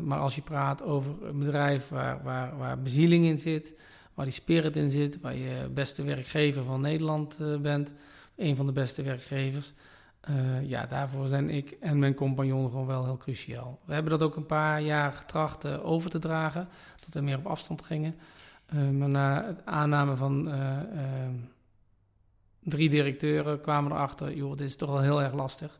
[0.00, 3.74] Maar als je praat over een bedrijf waar, waar, waar bezieling in zit,
[4.18, 7.92] waar die spirit in zit, waar je beste werkgever van Nederland bent,
[8.36, 9.72] een van de beste werkgevers,
[10.30, 13.78] uh, ja, daarvoor zijn ik en mijn compagnon gewoon wel heel cruciaal.
[13.84, 16.68] We hebben dat ook een paar jaar getracht over te dragen,
[17.04, 18.14] dat we meer op afstand gingen.
[18.74, 20.52] Uh, maar na het aanname van
[22.62, 25.78] drie directeuren kwamen we erachter, joh, dit is toch wel heel erg lastig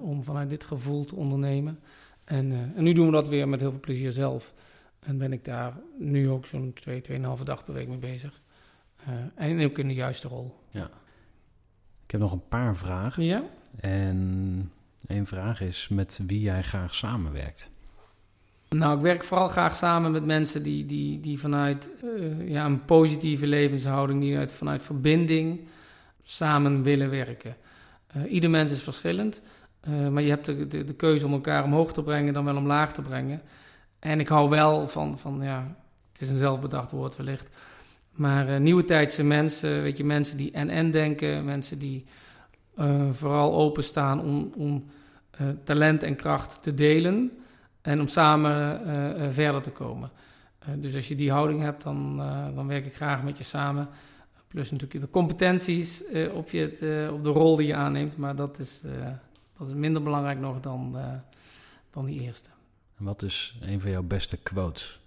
[0.00, 1.78] om vanuit dit gevoel te ondernemen.
[2.24, 4.54] En, en, nu doen we dat weer met heel veel plezier zelf.
[5.06, 8.40] En ben ik daar nu ook zo'n twee, tweeënhalve dag per week mee bezig.
[9.34, 10.58] en ook in de juiste rol.
[10.70, 10.90] Ja.
[12.04, 13.24] Ik heb nog een paar vragen.
[13.24, 13.42] Ja?
[13.80, 14.72] En
[15.06, 17.70] één vraag is met wie jij graag samenwerkt.
[18.68, 22.84] Nou, ik werk vooral graag samen met mensen die, die, die vanuit uh, ja, een
[22.84, 25.60] positieve levenshouding, die uit, vanuit verbinding
[26.22, 27.56] samen willen werken.
[28.16, 29.42] Uh, ieder mens is verschillend,
[30.10, 32.92] maar je hebt de, de, de, keuze om elkaar omhoog te brengen dan wel omlaag
[32.92, 33.42] te brengen.
[34.02, 35.76] En ik hou wel van, van ja,
[36.12, 37.48] het is een zelfbedacht woord wellicht,
[38.12, 42.04] maar uh, nieuwe tijdse mensen, weet je, mensen die en-en denken, mensen die
[42.78, 44.84] uh, vooral openstaan om, om
[45.40, 47.30] uh, talent en kracht te delen
[47.82, 50.10] en om samen verder te komen.
[50.76, 52.16] dus als je die houding hebt, dan,
[52.54, 53.88] dan werk ik graag met je samen.
[54.48, 56.02] Plus natuurlijk de competenties
[56.34, 58.16] op, je, op de rol die je aanneemt.
[58.16, 58.84] Maar dat is,
[59.58, 60.96] dat is minder belangrijk nog dan,
[61.90, 62.50] dan die eerste.
[63.02, 65.00] Wat is een van jouw beste quotes?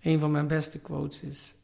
[0.00, 1.54] Een van mijn beste quotes is.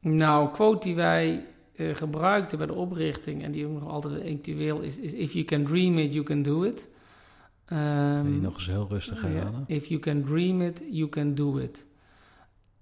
[0.00, 4.38] Nou, een quote die wij uh, gebruikten bij de oprichting en die ook nog altijd
[4.38, 6.88] actueel is, is: If you can dream it, you can do it.
[7.72, 9.64] Um, die nog eens heel rustig herhalen?
[9.66, 11.86] if you can dream it, you can do it.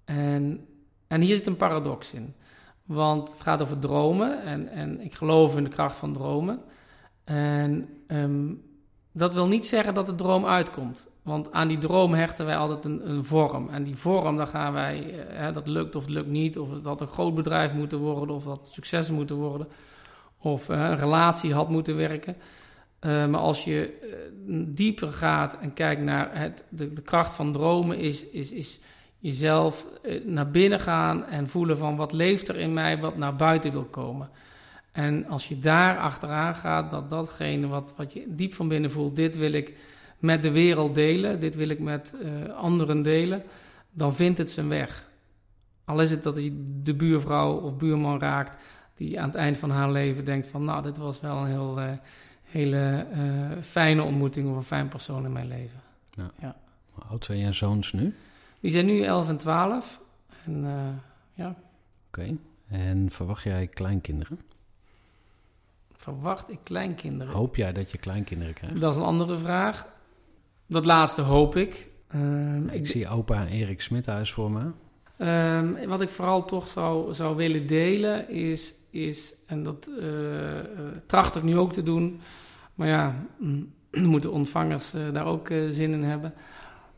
[0.05, 0.67] En,
[1.07, 2.35] en hier zit een paradox in.
[2.93, 6.61] Want het gaat over dromen en, en ik geloof in de kracht van dromen.
[7.25, 8.63] En um,
[9.13, 11.07] dat wil niet zeggen dat de droom uitkomt.
[11.23, 13.69] Want aan die droom hechten wij altijd een, een vorm.
[13.69, 16.59] En die vorm, daar gaan wij, eh, hè, dat lukt of het lukt niet.
[16.59, 19.69] Of dat een groot bedrijf moet worden, of dat succes moet worden.
[20.39, 22.37] Of uh, een relatie had moeten werken.
[23.01, 24.11] Uh, maar als je
[24.69, 28.81] dieper gaat en kijkt naar het, de, de kracht van dromen, is, is, is
[29.23, 29.87] jezelf
[30.25, 33.85] naar binnen gaan en voelen van wat leeft er in mij, wat naar buiten wil
[33.85, 34.31] komen.
[34.93, 39.17] En als je daar achteraan gaat, dat datgene wat, wat je diep van binnen voelt,
[39.17, 39.75] dit wil ik
[40.19, 43.43] met de wereld delen, dit wil ik met uh, anderen delen,
[43.91, 45.11] dan vindt het zijn weg.
[45.85, 48.63] Al is het dat je de buurvrouw of buurman raakt
[48.97, 51.79] die aan het eind van haar leven denkt van nou, dit was wel een heel,
[51.79, 51.91] uh,
[52.43, 55.81] hele uh, fijne ontmoeting of een fijn persoon in mijn leven.
[56.11, 56.31] Ja.
[56.41, 56.57] ja.
[56.91, 58.15] Hoe oud zijn je zoons nu?
[58.63, 60.01] Die zijn nu 11 en 12.
[60.45, 60.65] En,
[61.35, 61.49] ja.
[61.49, 61.57] Oké.
[62.07, 62.39] Okay.
[62.69, 64.41] En verwacht jij kleinkinderen?
[65.93, 67.35] Verwacht ik kleinkinderen?
[67.35, 68.81] Hoop jij dat je kleinkinderen krijgt?
[68.81, 69.89] Dat is een andere vraag.
[70.67, 71.89] Dat laatste hoop ik.
[72.15, 74.71] Um, ik, ik, zie opa Erik Smithuis voor me.
[75.59, 80.59] Um, wat ik vooral toch zou, zou willen delen is, is en dat uh,
[81.07, 82.21] tracht ik nu ook te doen,
[82.75, 83.73] maar ja, mm,
[84.15, 86.35] moeten ontvangers uh, daar ook zin in hebben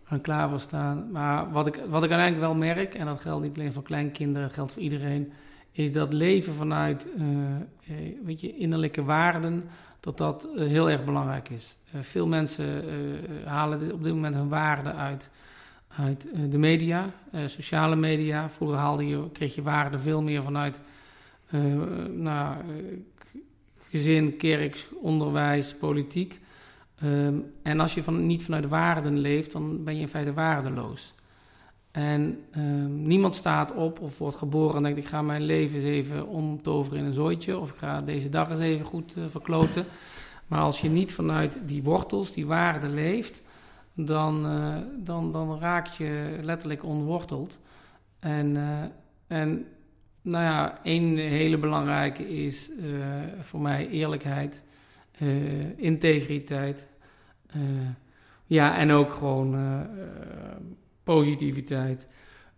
[0.08, 1.10] en klaar voor staan.
[1.10, 4.50] Maar wat ik, wat ik uiteindelijk wel merk, en dat geldt niet alleen voor kleinkinderen,
[4.50, 5.32] geldt voor iedereen,
[5.72, 7.06] is dat leven vanuit
[8.24, 9.64] weet je, innerlijke waarden,
[10.04, 11.76] dat dat heel erg belangrijk is.
[11.92, 15.30] Eh, veel mensen eh, halen op dit moment hun waarde uit,
[15.88, 17.10] uit eh, de media,
[17.46, 18.48] sociale media.
[18.50, 20.80] Vroeger haalde je, kreeg je waarde veel meer vanuit
[22.10, 22.56] nou,
[23.90, 26.40] gezin, kerk, onderwijs, politiek.
[27.04, 31.14] Um, en als je van, niet vanuit waarden leeft, dan ben je in feite waardeloos.
[31.90, 35.84] En um, niemand staat op of wordt geboren en denkt: ik ga mijn leven eens
[35.84, 37.58] even omtoveren in een zooitje.
[37.58, 39.84] Of ik ga deze dag eens even goed uh, verkloten.
[40.46, 43.42] Maar als je niet vanuit die wortels, die waarden leeft,
[43.94, 47.58] dan, uh, dan, dan raak je letterlijk ontworteld.
[48.18, 48.82] En, uh,
[49.26, 49.66] en
[50.22, 52.70] nou ja, één hele belangrijke is
[53.40, 54.64] voor mij eerlijkheid,
[55.76, 56.86] integriteit.
[58.46, 59.86] Ja, en ook gewoon
[61.02, 62.06] positiviteit,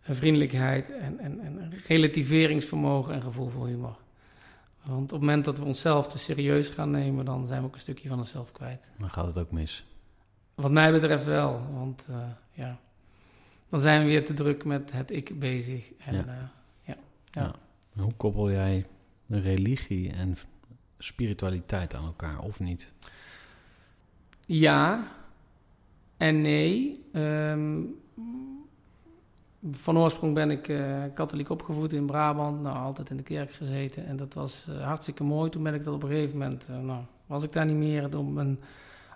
[0.01, 3.97] vriendelijkheid en, en, en relativeringsvermogen en gevoel voor humor.
[4.83, 7.75] Want op het moment dat we onszelf te serieus gaan nemen, dan zijn we ook
[7.75, 8.89] een stukje van onszelf kwijt.
[8.99, 9.85] Dan gaat het ook mis.
[10.55, 12.17] Wat mij betreft wel, want uh,
[12.53, 12.79] ja,
[13.69, 15.93] dan zijn we weer te druk met het ik bezig.
[15.99, 16.21] En, ja.
[16.21, 16.27] Uh,
[16.83, 16.97] ja,
[17.31, 17.43] ja.
[17.95, 18.03] ja.
[18.03, 18.87] Hoe koppel jij
[19.29, 20.37] religie en
[20.99, 22.93] spiritualiteit aan elkaar, of niet?
[24.49, 25.07] Ja
[26.17, 27.05] en nee.
[27.13, 27.95] Um,
[29.71, 32.63] van oorsprong ben ik uh, katholiek opgevoed in Brabant.
[32.63, 34.07] Nou, altijd in de kerk gezeten.
[34.07, 35.51] En dat was uh, hartstikke mooi.
[35.51, 36.67] Toen ben ik dat op een gegeven moment...
[36.71, 38.19] Uh, nou, was ik daar niet meer.
[38.19, 38.59] Op mijn,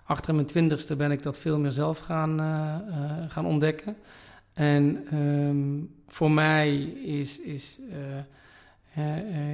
[0.03, 2.39] achter mijn twintigste ben ik dat veel meer zelf gaan,
[3.29, 3.95] gaan ontdekken.
[4.53, 7.39] En um, voor mij is...
[7.39, 7.79] is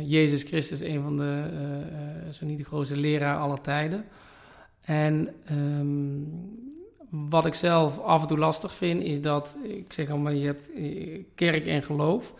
[0.03, 1.43] Jezus Christus een van de,
[2.31, 4.05] zo niet de grootste leraar aller tijden.
[4.87, 6.27] En um,
[7.09, 10.73] wat ik zelf af en toe lastig vind, is dat, ik zeg allemaal, je hebt
[10.73, 12.33] eh, kerk en geloof.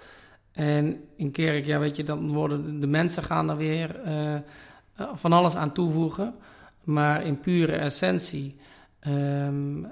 [0.52, 4.36] En in kerk, ja, weet je, dan worden de mensen gaan er weer uh,
[5.14, 6.36] van alles aan toevoegen.
[6.84, 8.56] Maar in pure essentie
[9.08, 9.88] um,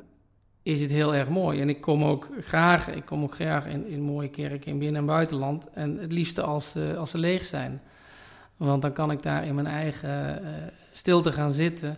[0.63, 1.61] is het heel erg mooi.
[1.61, 5.07] En ik kom ook graag, ik kom ook graag in, mooie kerken in binnen- en
[5.07, 5.69] buitenland.
[5.73, 7.81] En het liefste als, als ze leeg zijn.
[8.57, 10.41] Want dan kan ik daar in mijn eigen
[10.91, 11.97] stilte gaan zitten.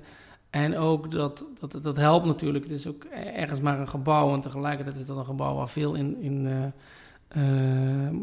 [0.50, 2.64] En ook dat, dat, dat helpt natuurlijk.
[2.64, 4.34] Het is ook ergens maar een gebouw.
[4.34, 8.20] En tegelijkertijd is dat een gebouw waar veel in, in uh, uh,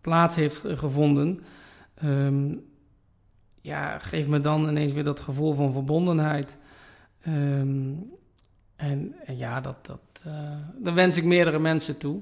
[0.00, 1.40] plaats heeft gevonden.
[2.04, 2.64] Um,
[3.60, 6.58] ja, geeft me dan ineens weer dat gevoel van verbondenheid.
[7.28, 8.10] Um,
[8.76, 10.22] en, ja, dat, dat,
[10.84, 12.20] uh, wens ik meerdere mensen toe.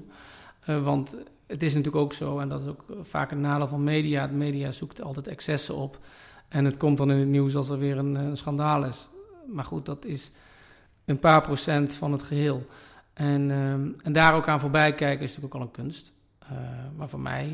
[0.65, 1.15] want
[1.47, 4.27] het is natuurlijk ook zo, en dat is ook vaak een nadeel van media.
[4.27, 5.99] De media zoekt altijd excessen op.
[6.47, 9.09] En het komt dan in het nieuws als er weer een, een schandaal is
[9.47, 10.31] maar goed, dat is
[11.05, 12.65] een paar procent van het geheel.
[13.13, 16.13] En, ehm, en daar ook aan voorbij kijken is natuurlijk ook al een kunst.
[16.95, 17.49] maar voor mij,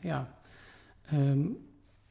[0.00, 0.34] ja,
[1.10, 1.40] ehm,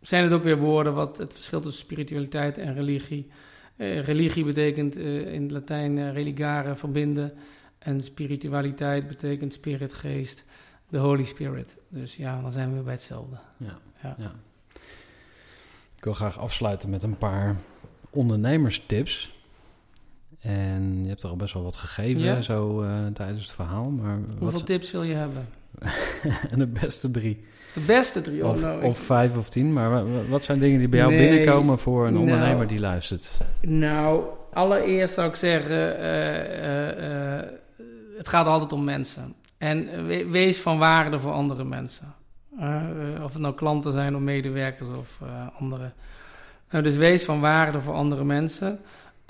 [0.02, 3.32] zijn het ook weer woorden wat het verschil tussen spiritualiteit en religie.
[3.78, 7.34] religie betekent in het Latijn religare, verbinden.
[7.80, 10.46] En spiritualiteit betekent spirit, geest,
[10.90, 11.78] de Holy Spirit.
[11.90, 13.38] Dus ja, dan zijn we bij hetzelfde.
[13.58, 14.16] Ja, ja.
[14.18, 14.32] ja.
[15.96, 17.56] Ik wil graag afsluiten met een paar
[18.12, 19.36] ondernemerstips.
[20.40, 23.90] En je hebt er al best wel wat gegeven zo uh, tijdens het verhaal.
[23.90, 25.48] Maar Hoeveel tips wil je hebben?
[26.50, 27.46] en de beste drie.
[27.74, 28.46] De beste drie?
[28.46, 29.74] Oh, of, nou, of vijf of tien.
[29.74, 32.68] Maar wat zijn dingen die bij jou binnenkomen voor een ondernemer nou.
[32.68, 33.38] die luistert?
[33.62, 36.00] Nou, allereerst zou ik zeggen...
[36.00, 37.42] Uh, uh,
[38.18, 39.36] het gaat altijd om mensen.
[39.58, 42.16] En wees van waarde voor andere mensen.
[43.24, 45.22] Of het nou klanten zijn of medewerkers of
[45.60, 45.94] anderen.
[46.70, 48.80] Uh, dus wees van waarde voor andere mensen.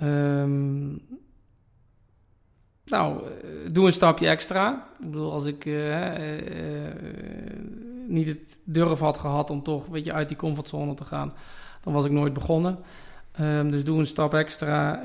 [0.03, 1.01] Um,
[2.85, 3.23] nou,
[3.71, 4.87] doe een stapje extra.
[4.99, 5.65] Ik bedoel, als ik
[8.07, 11.33] niet het durf had gehad om toch weet je, uit die comfortzone te gaan,
[11.83, 12.79] dan was ik nooit begonnen.
[13.39, 15.03] Um, dus doe een stap extra.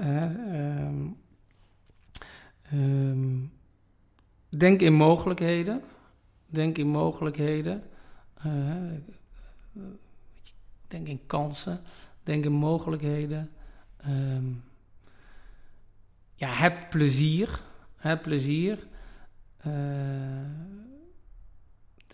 [2.73, 3.53] Um,
[4.49, 5.83] Denk in mogelijkheden.
[6.47, 7.83] Denk in mogelijkheden.
[10.89, 11.81] Denk in kansen.
[12.23, 13.51] Denk in mogelijkheden.
[14.09, 14.65] Um,
[16.35, 17.61] ja, heb plezier.
[17.97, 18.79] Heb plezier.
[19.67, 19.73] Uh,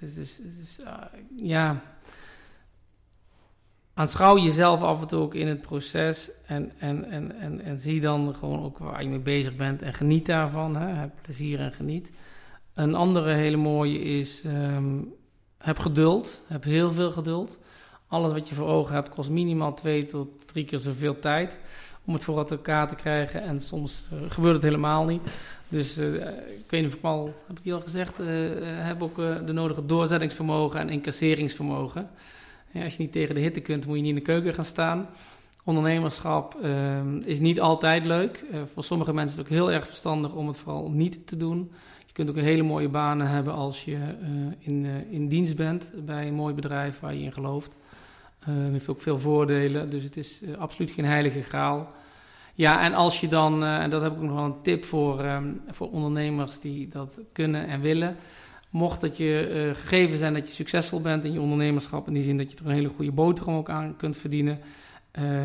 [0.00, 0.40] dus
[0.80, 1.02] uh,
[1.36, 1.82] ja.
[3.94, 6.30] Aanschouw jezelf af en toe ook in het proces.
[6.46, 9.82] En, en, en, en, en zie dan gewoon ook waar je mee bezig bent.
[9.82, 10.76] En geniet daarvan.
[10.76, 10.86] Hè?
[10.86, 12.12] Heb plezier en geniet.
[12.74, 15.14] Een andere hele mooie is, um,
[15.58, 16.42] heb geduld.
[16.46, 17.58] Heb heel veel geduld.
[18.08, 21.58] Alles wat je voor ogen hebt kost minimaal twee tot drie keer zoveel tijd
[22.04, 23.42] om het voor elkaar te krijgen.
[23.42, 25.20] En soms uh, gebeurt het helemaal niet.
[25.68, 28.26] Dus uh, ik weet niet of ik al, heb ik je al gezegd, uh,
[28.62, 32.10] heb ook de nodige doorzettingsvermogen en incasseringsvermogen.
[32.70, 34.64] Ja, als je niet tegen de hitte kunt, moet je niet in de keuken gaan
[34.64, 35.08] staan.
[35.64, 36.56] Ondernemerschap
[37.24, 38.44] is niet altijd leuk.
[38.72, 41.70] voor sommige mensen is het ook heel erg verstandig om het vooral niet te doen
[42.18, 43.98] kunt ook een hele mooie banen hebben als je
[44.58, 47.70] in, in dienst bent bij een mooi bedrijf waar je in gelooft.
[48.40, 51.92] Uh, heeft ook veel voordelen, dus het is absoluut geen heilige graal.
[52.54, 55.60] Ja, en als je dan, en dat heb ik nog wel een tip voor, um,
[55.70, 58.16] voor ondernemers die dat kunnen en willen.
[58.70, 62.38] Mocht dat je gegeven zijn dat je succesvol bent in je ondernemerschap, in die zin
[62.38, 64.58] dat je er een hele goede boterham ook aan kunt verdienen.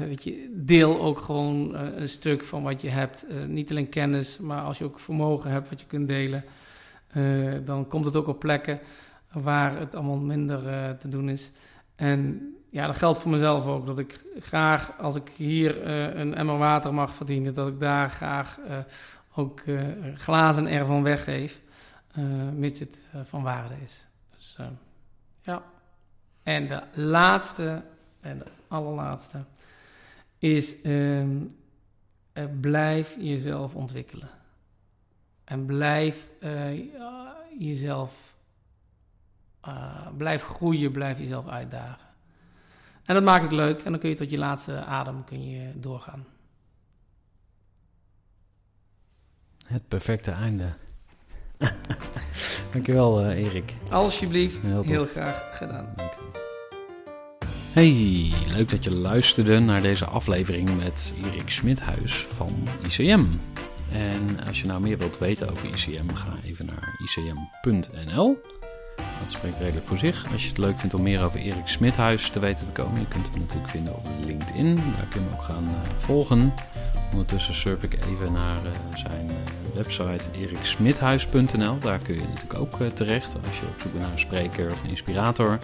[0.07, 3.25] weet je, deel ook gewoon een stuk van wat je hebt.
[3.47, 6.43] niet alleen kennis, maar als je ook vermogen hebt wat je kunt delen.
[7.65, 8.79] Dan komt het ook op plekken
[9.31, 10.61] waar het allemaal minder
[10.97, 11.51] te doen is.
[11.95, 13.85] En ja, dat geldt voor mezelf ook.
[13.85, 18.09] Dat ik graag, als ik hier uh, een emmer water mag verdienen, dat ik daar
[18.09, 18.59] graag
[19.35, 19.63] ook
[20.13, 21.61] glazen ervan weggeef,
[22.53, 24.07] mits het van waarde is.
[24.35, 24.57] Dus
[25.41, 25.63] ja.
[26.43, 27.83] En de laatste,
[28.21, 29.43] en de allerlaatste,
[30.37, 31.37] is ehm,
[32.59, 34.29] blijf jezelf ontwikkelen.
[35.43, 36.29] En blijf
[37.59, 38.35] jezelf,
[40.17, 42.02] blijf groeien, blijf jezelf uitdagen.
[43.05, 45.71] En dat maakt het leuk en dan kun je tot je laatste adem kun je
[45.75, 46.25] doorgaan.
[49.65, 50.73] Het perfecte einde.
[52.71, 53.73] Dankjewel uh, Erik.
[53.89, 55.93] Alsjeblieft, heel, heel, graag gedaan.
[57.73, 63.25] Hey, leuk dat je luisterde naar deze aflevering met Erik Smithuis van ICM.
[63.91, 68.41] En als je nou meer wilt weten over ICM, ga even naar icm.nl.
[68.95, 70.31] Dat spreekt redelijk voor zich.
[70.31, 73.07] Als je het leuk vindt om meer over Erik Smithuis te weten te komen, je
[73.07, 74.75] kunt hem natuurlijk vinden op LinkedIn.
[74.75, 76.53] Daar kun je hem ook gaan uh, volgen.
[77.11, 79.35] Ondertussen surf ik even naar uh, zijn uh,
[79.73, 81.79] website eriksmithuis.nl.
[81.79, 84.83] Daar kun je natuurlijk ook terecht als je op zoek bent naar een spreker of
[84.83, 85.59] een inspirator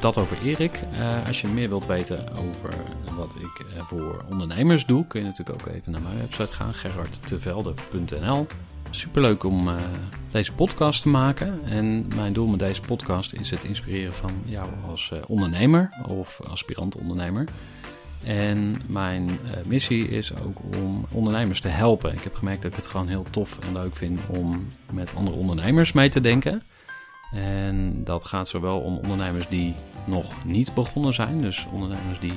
[0.00, 0.80] dat over Erik.
[1.26, 2.74] Als je meer wilt weten over
[3.16, 8.46] wat ik voor ondernemers doe, kun je natuurlijk ook even naar mijn website gaan, gerardtevelde.nl.
[8.90, 9.68] Superleuk om
[10.30, 11.60] deze podcast te maken.
[11.64, 16.96] En mijn doel met deze podcast is het inspireren van jou als ondernemer of aspirant
[16.96, 17.44] ondernemer.
[18.24, 22.12] En mijn missie is ook om ondernemers te helpen.
[22.12, 25.36] Ik heb gemerkt dat ik het gewoon heel tof en leuk vind om met andere
[25.36, 26.62] ondernemers mee te denken.
[27.32, 29.74] En dat gaat zowel om ondernemers die
[30.04, 32.32] nog niet begonnen zijn, dus ondernemers die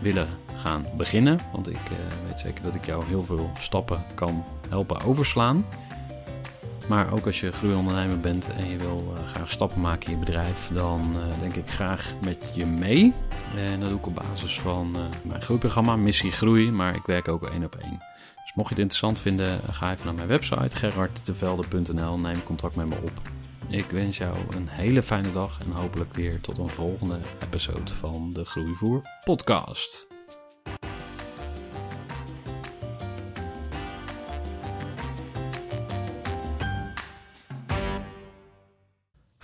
[0.00, 1.38] willen gaan beginnen.
[1.52, 1.98] Want ik uh,
[2.28, 5.64] weet zeker dat ik jou heel veel stappen kan helpen overslaan.
[6.90, 10.24] Maar ook als je groeiondernemer bent en je wil uh, graag stappen maken in je
[10.24, 13.12] bedrijf, dan uh, denk ik graag met je mee.
[13.56, 17.28] En dat doe ik op basis van uh, mijn groeiprogramma Missie Groei, maar ik werk
[17.28, 17.98] ook één op één.
[18.34, 22.74] Dus mocht je het interessant vinden, ga even naar mijn website gerardtevelde.nl en neem contact
[22.74, 23.20] met me op.
[23.68, 28.32] Ik wens jou een hele fijne dag en hopelijk weer tot een volgende episode van
[28.32, 30.09] de Groeivoer podcast.